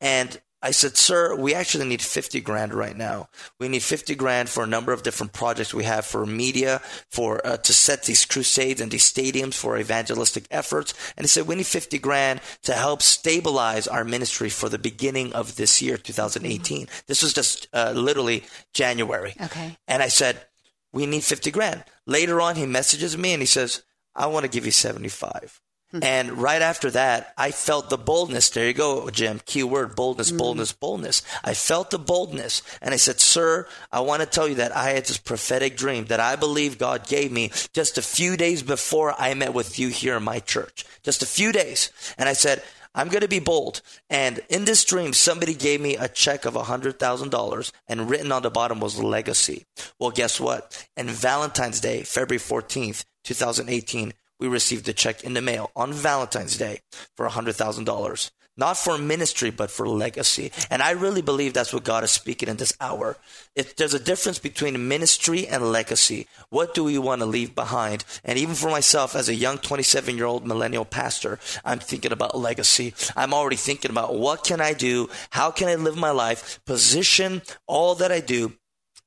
[0.00, 3.28] and I said, sir, we actually need 50 grand right now.
[3.60, 7.46] We need 50 grand for a number of different projects we have for media, for
[7.46, 10.94] uh, to set these crusades and these stadiums for evangelistic efforts.
[11.16, 15.32] And he said, we need 50 grand to help stabilize our ministry for the beginning
[15.32, 16.86] of this year, 2018.
[16.86, 17.00] Mm-hmm.
[17.06, 18.42] This was just uh, literally
[18.74, 19.34] January.
[19.40, 19.76] Okay.
[19.86, 20.44] And I said,
[20.92, 21.84] we need 50 grand.
[22.08, 23.82] Later on, he messages me and he says,
[24.16, 25.60] I want to give you 75.
[25.90, 26.02] Hmm.
[26.02, 28.50] And right after that, I felt the boldness.
[28.50, 29.40] There you go, Jim.
[29.44, 30.38] Keyword boldness, mm.
[30.38, 31.22] boldness, boldness.
[31.44, 32.62] I felt the boldness.
[32.82, 36.06] And I said, Sir, I want to tell you that I had this prophetic dream
[36.06, 39.88] that I believe God gave me just a few days before I met with you
[39.88, 40.84] here in my church.
[41.02, 41.90] Just a few days.
[42.18, 42.62] And I said,
[42.94, 43.82] I'm going to be bold.
[44.10, 48.50] And in this dream, somebody gave me a check of $100,000 and written on the
[48.50, 49.66] bottom was legacy.
[49.98, 50.88] Well, guess what?
[50.96, 56.56] And Valentine's Day, February 14th, 2018, we received a check in the mail on Valentine's
[56.56, 56.80] Day
[57.16, 58.30] for $100,000.
[58.58, 60.50] Not for ministry, but for legacy.
[60.68, 63.16] And I really believe that's what God is speaking in this hour.
[63.54, 68.04] If there's a difference between ministry and legacy, what do we want to leave behind?
[68.24, 72.36] And even for myself, as a young 27 year old millennial pastor, I'm thinking about
[72.36, 72.94] legacy.
[73.16, 75.08] I'm already thinking about what can I do?
[75.30, 76.58] How can I live my life?
[76.64, 78.54] Position all that I do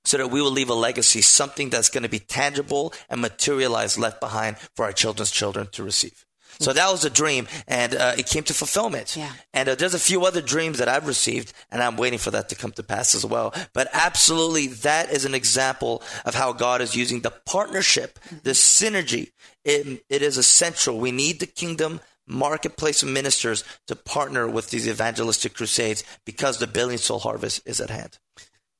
[0.05, 3.99] so that we will leave a legacy, something that's going to be tangible and materialized
[3.99, 6.25] left behind for our children's children to receive.
[6.61, 9.15] So that was a dream, and uh, it came to fulfillment.
[9.17, 9.31] Yeah.
[9.53, 12.49] And uh, there's a few other dreams that I've received, and I'm waiting for that
[12.49, 13.53] to come to pass as well.
[13.73, 19.31] But absolutely, that is an example of how God is using the partnership, the synergy.
[19.65, 20.99] It, it is essential.
[20.99, 26.67] We need the kingdom marketplace of ministers to partner with these evangelistic crusades because the
[26.67, 28.17] billion soul harvest is at hand.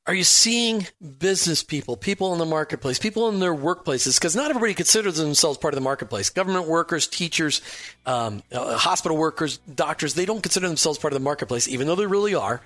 [0.07, 0.87] Are you seeing
[1.19, 4.19] business people, people in the marketplace, people in their workplaces?
[4.19, 6.31] Because not everybody considers themselves part of the marketplace.
[6.31, 7.61] Government workers, teachers,
[8.07, 11.95] um, uh, hospital workers, doctors, they don't consider themselves part of the marketplace, even though
[11.95, 12.61] they really are.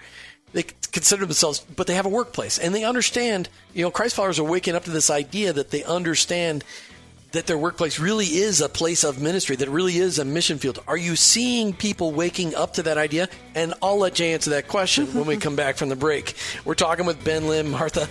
[0.53, 4.39] They consider themselves, but they have a workplace and they understand, you know, Christ followers
[4.39, 6.63] are waking up to this idea that they understand
[7.35, 10.79] that their workplace really is a place of ministry, that really is a mission field.
[10.87, 13.27] Are you seeing people waking up to that idea?
[13.53, 16.35] And I'll let you answer that question when we come back from the break.
[16.63, 18.07] We're talking with Ben Lim, Martha.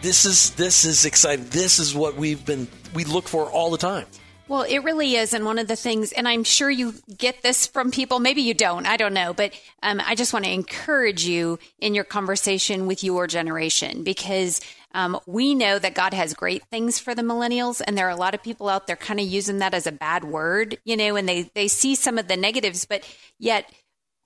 [0.00, 1.46] This is this is exciting.
[1.46, 4.06] This is what we've been we look for all the time.
[4.46, 5.34] Well, it really is.
[5.34, 8.54] And one of the things, and I'm sure you get this from people, maybe you
[8.54, 12.86] don't, I don't know, but um, I just want to encourage you in your conversation
[12.86, 14.62] with your generation because
[14.94, 18.16] um, we know that God has great things for the millennials, and there are a
[18.16, 21.16] lot of people out there kind of using that as a bad word, you know,
[21.16, 23.04] and they, they see some of the negatives, but
[23.38, 23.70] yet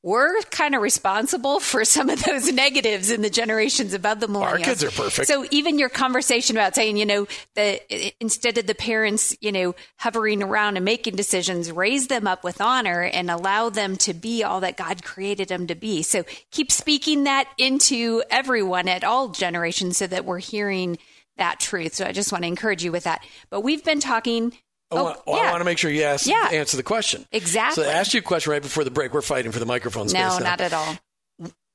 [0.02, 4.42] we're kind of responsible for some of those negatives in the generations above the millennials.
[4.42, 5.28] Our kids are perfect.
[5.28, 7.82] So even your conversation about saying, you know, that
[8.20, 12.60] instead of the parents, you know, hovering around and making decisions, raise them up with
[12.60, 16.02] honor and allow them to be all that God created them to be.
[16.02, 20.98] So keep speaking that into everyone at all generations so that we're hearing
[21.36, 21.94] that truth.
[21.94, 23.24] So I just want to encourage you with that.
[23.50, 24.52] But we've been talking
[24.92, 25.48] I, oh, want, well, yeah.
[25.48, 26.50] I want to make sure you ask, yeah.
[26.52, 27.26] answer the question.
[27.32, 27.82] Exactly.
[27.82, 29.12] So I asked you a question right before the break.
[29.12, 30.20] We're fighting for the microphone space.
[30.20, 30.44] No, now.
[30.44, 30.96] not at all.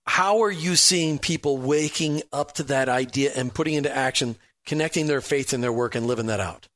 [0.06, 5.08] How are you seeing people waking up to that idea and putting into action, connecting
[5.08, 6.68] their faith in their work and living that out?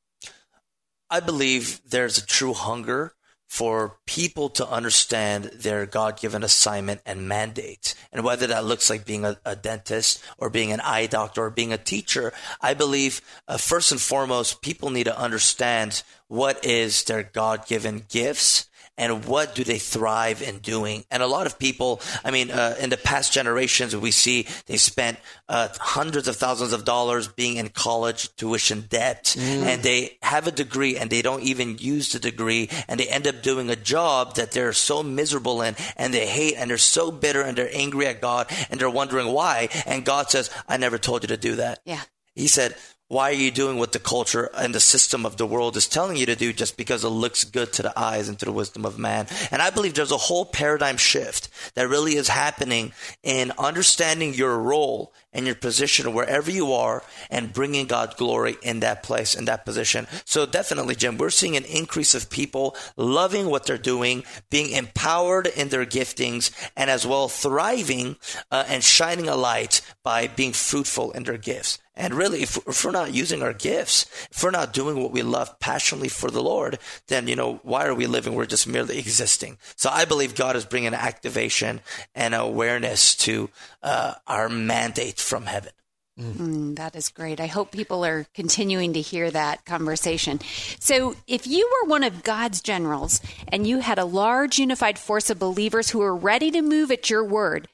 [1.10, 3.14] I believe there's a true hunger
[3.52, 7.96] for people to understand their God given assignment and mandate.
[8.14, 11.50] And whether that looks like being a, a, dentist or being an eye doctor or
[11.50, 12.32] being a teacher,
[12.62, 18.06] I believe uh, first and foremost, people need to understand what is their God given
[18.08, 18.70] gifts
[19.02, 21.04] and what do they thrive in doing?
[21.10, 24.78] And a lot of people, I mean, uh, in the past generations, we see they
[24.78, 25.18] spent
[25.50, 29.64] uh, hundreds of thousands of dollars being in college tuition debt, mm.
[29.64, 33.26] and they have a degree and they don't even use the degree, and they end
[33.26, 37.12] up doing a job that they're so miserable in, and they hate, and they're so
[37.12, 39.70] bitter, and they're angry at God, and they're wondering why.
[39.88, 42.02] And God says, "I never told you to do that." Yeah.
[42.36, 42.76] He said,
[43.12, 46.16] why are you doing what the culture and the system of the world is telling
[46.16, 48.86] you to do just because it looks good to the eyes and to the wisdom
[48.86, 49.28] of man?
[49.52, 54.58] And I believe there's a whole paradigm shift that really is happening in understanding your
[54.58, 59.44] role and your position wherever you are and bringing God glory in that place, in
[59.44, 60.08] that position.
[60.24, 65.48] So definitely, Jim, we're seeing an increase of people loving what they're doing, being empowered
[65.48, 68.16] in their giftings, and as well thriving
[68.52, 71.78] uh, and shining a light by being fruitful in their gifts.
[72.02, 75.22] And really, if, if, we're not using our gifts, if we're not doing what we
[75.22, 76.80] love passionately for the Lord,
[77.10, 78.34] then, you know, why are we living?
[78.34, 79.60] We're just merely existing.
[79.76, 81.80] So I believe God is bringing activation
[82.16, 83.52] and awareness to
[83.84, 85.74] uh, our mandate from heaven.
[86.20, 87.40] Mm, that is great.
[87.40, 90.40] I hope people are continuing to hear that conversation.
[90.80, 95.30] So, if you were one of God's generals and you had a large unified force
[95.30, 97.70] of believers who were ready to move at your word,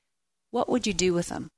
[0.52, 1.50] what would you do with them?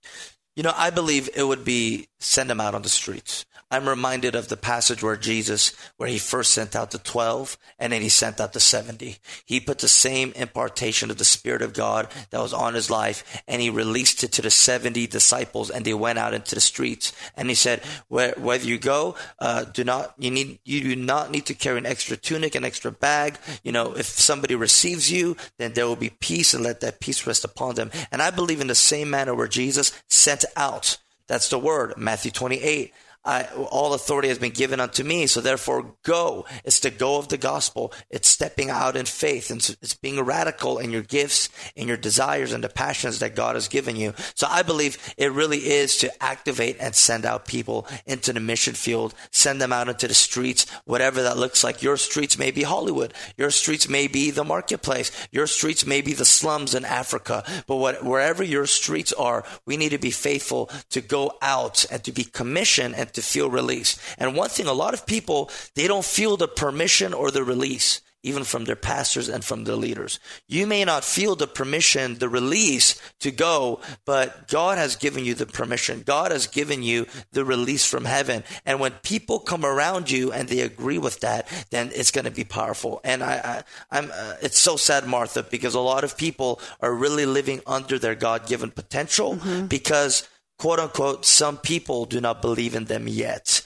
[0.60, 3.46] You know, I believe it would be send them out on the streets.
[3.72, 7.94] I'm reminded of the passage where Jesus, where he first sent out the 12 and
[7.94, 9.18] then he sent out the 70.
[9.46, 13.44] He put the same impartation of the Spirit of God that was on his life
[13.48, 17.14] and he released it to the 70 disciples and they went out into the streets.
[17.38, 21.30] And he said, Where whether you go, uh, do not, you need, you do not
[21.30, 23.38] need to carry an extra tunic, an extra bag.
[23.64, 27.28] You know, if somebody receives you, then there will be peace and let that peace
[27.28, 27.92] rest upon them.
[28.12, 30.98] And I believe in the same manner where Jesus sent out
[31.30, 32.92] that's the word, Matthew 28.
[33.26, 35.28] I, all authority has been given unto me.
[35.28, 36.46] So therefore, go.
[36.64, 37.94] It's the go of the gospel.
[38.10, 42.54] It's stepping out in faith and it's being radical in your gifts, in your desires
[42.54, 44.14] and the passions that God has given you.
[44.36, 48.74] So I believe it really is to activate and send out people into the mission
[48.74, 51.84] field, send them out into the streets, whatever that looks like.
[51.84, 53.14] Your streets may be Hollywood.
[53.38, 55.12] Your streets may be the marketplace.
[55.32, 57.44] Your streets may be the slums in Africa.
[57.68, 62.04] But what, wherever your streets are, we need to be faithful to go out and
[62.06, 64.00] to be commissioned and to feel release.
[64.18, 68.02] And one thing, a lot of people, they don't feel the permission or the release
[68.22, 70.20] even from their pastors and from their leaders.
[70.48, 75.34] You may not feel the permission, the release to go, but God has given you
[75.34, 76.04] the permission.
[76.06, 78.44] God has given you the release from heaven.
[78.66, 82.32] And when people come around you and they agree with that, then it's going to
[82.32, 83.00] be powerful.
[83.06, 86.94] And I, I am uh, it's so sad, Martha, because a lot of people are
[86.94, 89.68] really living under their God given potential mm-hmm.
[89.68, 90.28] because
[90.60, 93.66] quote unquote, some people do not believe in them yet.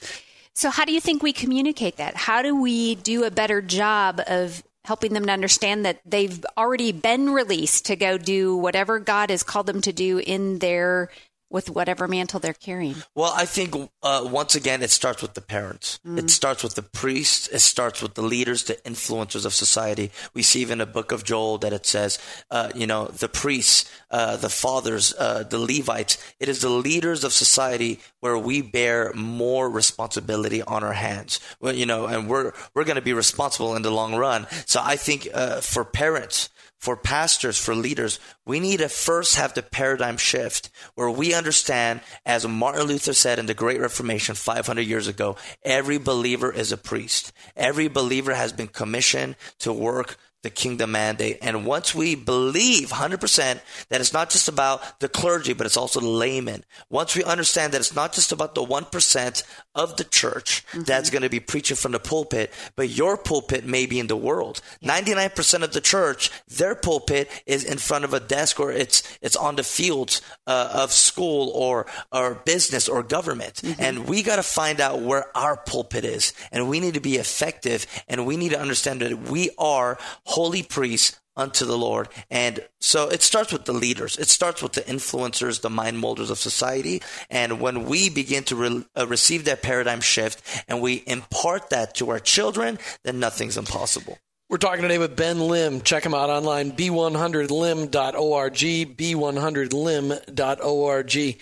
[0.54, 2.16] So, how do you think we communicate that?
[2.16, 6.92] How do we do a better job of helping them to understand that they've already
[6.92, 11.10] been released to go do whatever God has called them to do in their
[11.54, 12.96] with whatever mantle they're carrying?
[13.16, 16.00] Well, I think uh, once again, it starts with the parents.
[16.06, 16.18] Mm.
[16.18, 17.48] It starts with the priests.
[17.48, 20.12] It starts with the leaders, the influencers of society.
[20.34, 22.18] We see even in the book of Joel that it says,
[22.50, 26.18] uh, you know, the priests, uh, the fathers, uh, the Levites.
[26.40, 31.40] It is the leaders of society where we bear more responsibility on our hands.
[31.62, 34.48] Well, you know, and we're we're going to be responsible in the long run.
[34.66, 36.50] So I think uh, for parents
[36.84, 42.02] for pastors, for leaders, we need to first have the paradigm shift where we understand,
[42.26, 46.78] as Martin Luther said in the Great Reformation 500 years ago, every believer is a
[46.78, 47.32] priest.
[47.56, 51.40] Every believer has been commissioned to work the kingdom mandate.
[51.42, 56.02] And once we believe 100% that it's not just about the clergy, but it's also
[56.02, 59.44] the laymen, once we understand that it's not just about the 1%
[59.76, 60.84] of the church mm-hmm.
[60.84, 64.16] that's going to be preaching from the pulpit, but your pulpit may be in the
[64.16, 64.62] world.
[64.82, 65.02] Yeah.
[65.02, 69.36] 99% of the church, their pulpit is in front of a desk or it's, it's
[69.36, 73.56] on the fields uh, of school or, or business or government.
[73.56, 73.82] Mm-hmm.
[73.82, 76.34] And we got to find out where our pulpit is.
[76.52, 80.64] And we need to be effective and we need to understand that we are holy
[80.64, 82.08] priests unto the Lord.
[82.30, 84.18] And so it starts with the leaders.
[84.18, 87.02] It starts with the influencers, the mind molders of society.
[87.30, 91.96] And when we begin to re- uh, receive that paradigm shift and we impart that
[91.96, 94.20] to our children, then nothing's impossible.
[94.50, 95.82] We're talking today with Ben Lim.
[95.82, 101.42] Check him out online, b100lim.org, b100lim.org.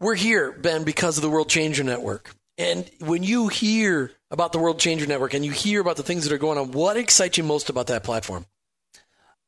[0.00, 2.34] We're here, Ben, because of the World Changer Network.
[2.58, 6.24] And when you hear about the World Changer Network and you hear about the things
[6.24, 8.46] that are going on, what excites you most about that platform?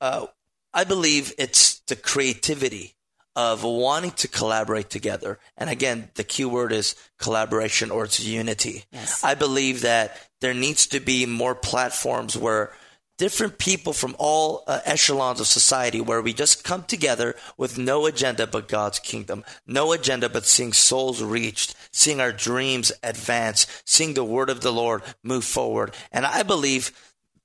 [0.02, 0.26] Uh,
[0.74, 2.94] I believe it's the creativity
[3.36, 5.38] of wanting to collaborate together.
[5.56, 8.84] And again, the key word is collaboration or it's unity.
[8.90, 9.22] Yes.
[9.22, 12.72] I believe that there needs to be more platforms where
[13.16, 18.06] different people from all uh, echelons of society where we just come together with no
[18.06, 24.14] agenda but God's kingdom, no agenda but seeing souls reached, seeing our dreams advance, seeing
[24.14, 25.94] the word of the Lord move forward.
[26.10, 26.90] And I believe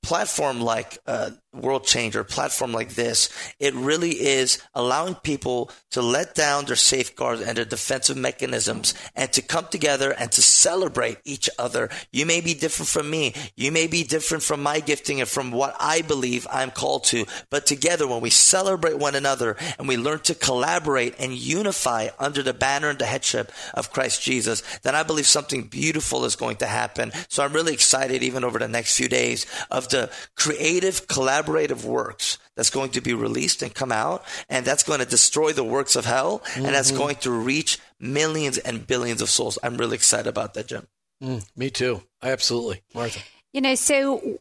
[0.02, 1.32] platform like uh,
[1.62, 3.30] World Changer, platform like this,
[3.60, 9.32] it really is allowing people to let down their safeguards and their defensive mechanisms and
[9.34, 11.90] to come together and to celebrate each other.
[12.12, 13.34] You may be different from me.
[13.56, 17.26] You may be different from my gifting and from what I believe I'm called to.
[17.50, 22.44] But together, when we celebrate one another and we learn to collaborate and unify under
[22.44, 26.58] the banner and the headship of Christ Jesus, then I believe something beautiful is going
[26.58, 27.12] to happen.
[27.30, 31.08] So I'm really excited, even over the next few days, of the creative,
[31.48, 34.24] collaborative works that's going to be released and come out.
[34.50, 36.42] And that's going to destroy the works of hell.
[36.56, 39.58] And that's going to reach millions and billions of souls.
[39.64, 40.88] I'm really excited about that, Jim.
[41.24, 42.04] Mm, me too.
[42.22, 42.84] Absolutely.
[42.94, 43.20] Martha.
[43.54, 44.40] You know, so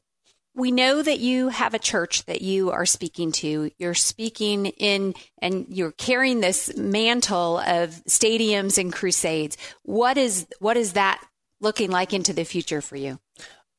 [0.54, 3.70] we know that you have a church that you are speaking to.
[3.78, 9.57] You're speaking in and you're carrying this mantle of stadiums and crusades.
[9.84, 11.22] What is what is that
[11.61, 13.18] looking like into the future for you?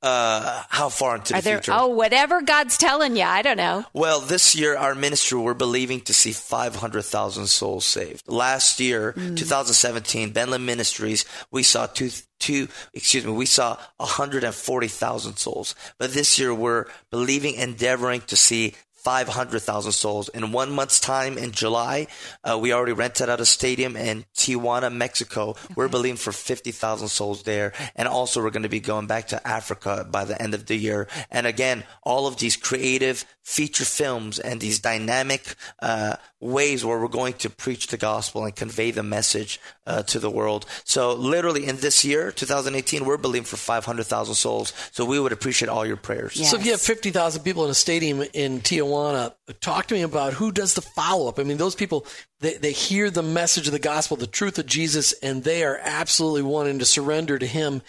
[0.02, 1.72] Uh, how far into Are the there future?
[1.74, 3.84] oh whatever God's telling you, I don't know.
[3.93, 8.22] Well, this year, our ministry, we're believing to see 500,000 souls saved.
[8.28, 15.38] Last year, 2017, Ben Lim Ministries, we saw two, two, excuse me, we saw 140,000
[15.38, 15.76] souls.
[15.98, 18.76] But this year, we're believing, endeavoring to see
[19.08, 20.28] 500,000 souls.
[20.28, 22.08] In one month's time in July,
[22.43, 25.55] uh, we already rented out a stadium in Tijuana, Mexico.
[25.78, 27.72] We're believing for 50,000 souls there.
[27.95, 30.76] And also, we're going to be going back to Africa by the end of the
[30.76, 31.08] year.
[31.32, 37.07] And again, all of these creative feature films and these dynamic uh, ways where we're
[37.07, 40.65] going to preach the gospel and convey the message uh, to the world.
[40.83, 44.73] So, literally, in this year, 2018, we're believing for 500,000 souls.
[44.91, 46.35] So, we would appreciate all your prayers.
[46.35, 46.47] Yeah.
[46.47, 50.33] So if you have 50,000 people in a stadium in Tijuana, talk to me about
[50.33, 51.39] who does the follow up.
[51.39, 52.05] I mean, those people,
[52.39, 55.79] they, they hear the message of the gospel, the truth of Jesus, and they are
[55.81, 57.81] absolutely wanting to surrender to him.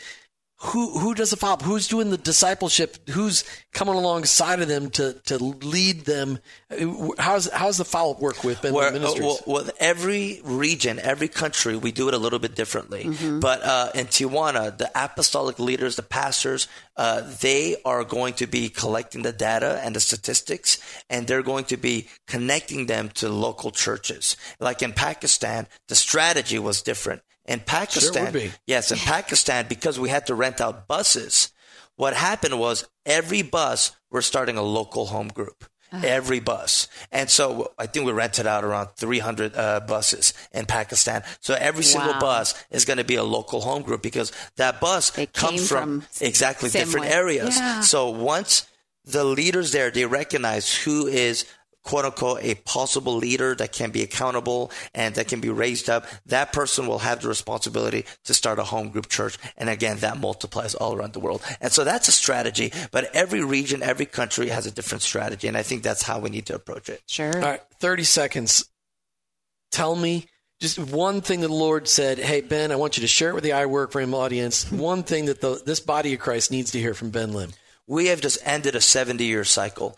[0.60, 1.62] Who, who does the follow up?
[1.62, 2.96] Who's doing the discipleship?
[3.10, 6.40] Who's coming alongside of them to, to lead them?
[7.16, 9.22] How's, how's the follow up work with Ben Where, uh, Ministries?
[9.22, 13.04] well, well, every region, every country, we do it a little bit differently.
[13.04, 13.38] Mm-hmm.
[13.38, 18.68] But uh, in Tijuana, the apostolic leaders, the pastors, uh, they are going to be
[18.68, 23.70] collecting the data and the statistics, and they're going to be connecting them to local
[23.70, 24.36] churches.
[24.58, 27.22] Like in Pakistan, the strategy was different.
[27.48, 28.52] In Pakistan, be.
[28.66, 31.50] yes, in Pakistan, because we had to rent out buses,
[31.96, 35.64] what happened was every bus, we're starting a local home group.
[35.90, 36.86] Every bus.
[37.10, 41.22] And so I think we rented out around 300 uh, buses in Pakistan.
[41.40, 42.20] So every single Wow.
[42.20, 46.02] bus is going to be a local home group because that bus They comes from,
[46.02, 47.12] from exactly different way.
[47.12, 47.56] areas.
[47.56, 47.80] Yeah.
[47.80, 48.66] So once
[49.06, 51.46] the leaders there, they recognize who is
[51.88, 56.04] quote unquote a possible leader that can be accountable and that can be raised up,
[56.26, 59.38] that person will have the responsibility to start a home group church.
[59.56, 61.42] And again, that multiplies all around the world.
[61.62, 65.48] And so that's a strategy, but every region, every country has a different strategy.
[65.48, 67.02] And I think that's how we need to approach it.
[67.06, 67.34] Sure.
[67.34, 68.68] All right, 30 seconds.
[69.70, 70.26] Tell me
[70.60, 73.34] just one thing that the Lord said, Hey, Ben, I want you to share it
[73.34, 74.70] with the I Work for Him audience.
[74.70, 77.52] One thing that the, this body of Christ needs to hear from Ben Lim.
[77.86, 79.96] We have just ended a 70 year cycle.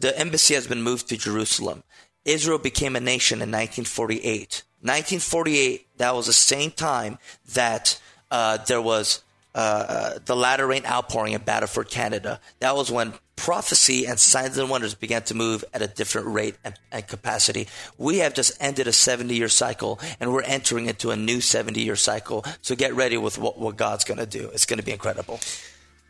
[0.00, 1.82] The embassy has been moved to Jerusalem.
[2.24, 4.62] Israel became a nation in 1948.
[4.80, 7.18] 1948, that was the same time
[7.54, 9.22] that uh, there was
[9.54, 12.38] uh, the latter rain outpouring in Battleford, Canada.
[12.60, 16.56] That was when prophecy and signs and wonders began to move at a different rate
[16.64, 17.66] and, and capacity.
[17.96, 21.80] We have just ended a 70 year cycle and we're entering into a new 70
[21.80, 22.44] year cycle.
[22.62, 24.50] So get ready with what, what God's going to do.
[24.52, 25.40] It's going to be incredible.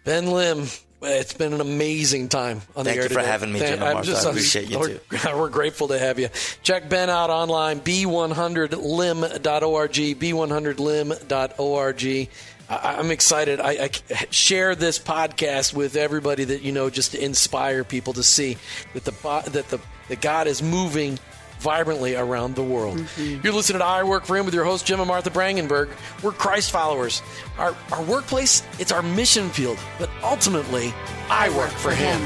[0.04, 0.66] Ben Lim,
[1.02, 3.26] it's been an amazing time on Thank the air Thank you for today.
[3.30, 5.00] having me, Thank- and I'm I appreciate you, we're, too.
[5.36, 6.28] We're grateful to have you.
[6.62, 12.28] Check Ben out online, b100lim.org, b100lim.org.
[12.70, 13.60] I, I'm excited.
[13.60, 13.90] I, I
[14.30, 18.56] share this podcast with everybody that you know, just to inspire people to see
[18.94, 19.12] that the
[19.50, 19.78] that the
[20.08, 21.18] that God is moving
[21.58, 22.98] vibrantly around the world.
[22.98, 23.44] Mm-hmm.
[23.44, 25.90] You're listening to I Work for Him with your host Jim and Martha Brangenberg.
[26.22, 27.22] We're Christ followers.
[27.58, 30.94] Our our workplace it's our mission field, but ultimately
[31.28, 32.20] I work for Him.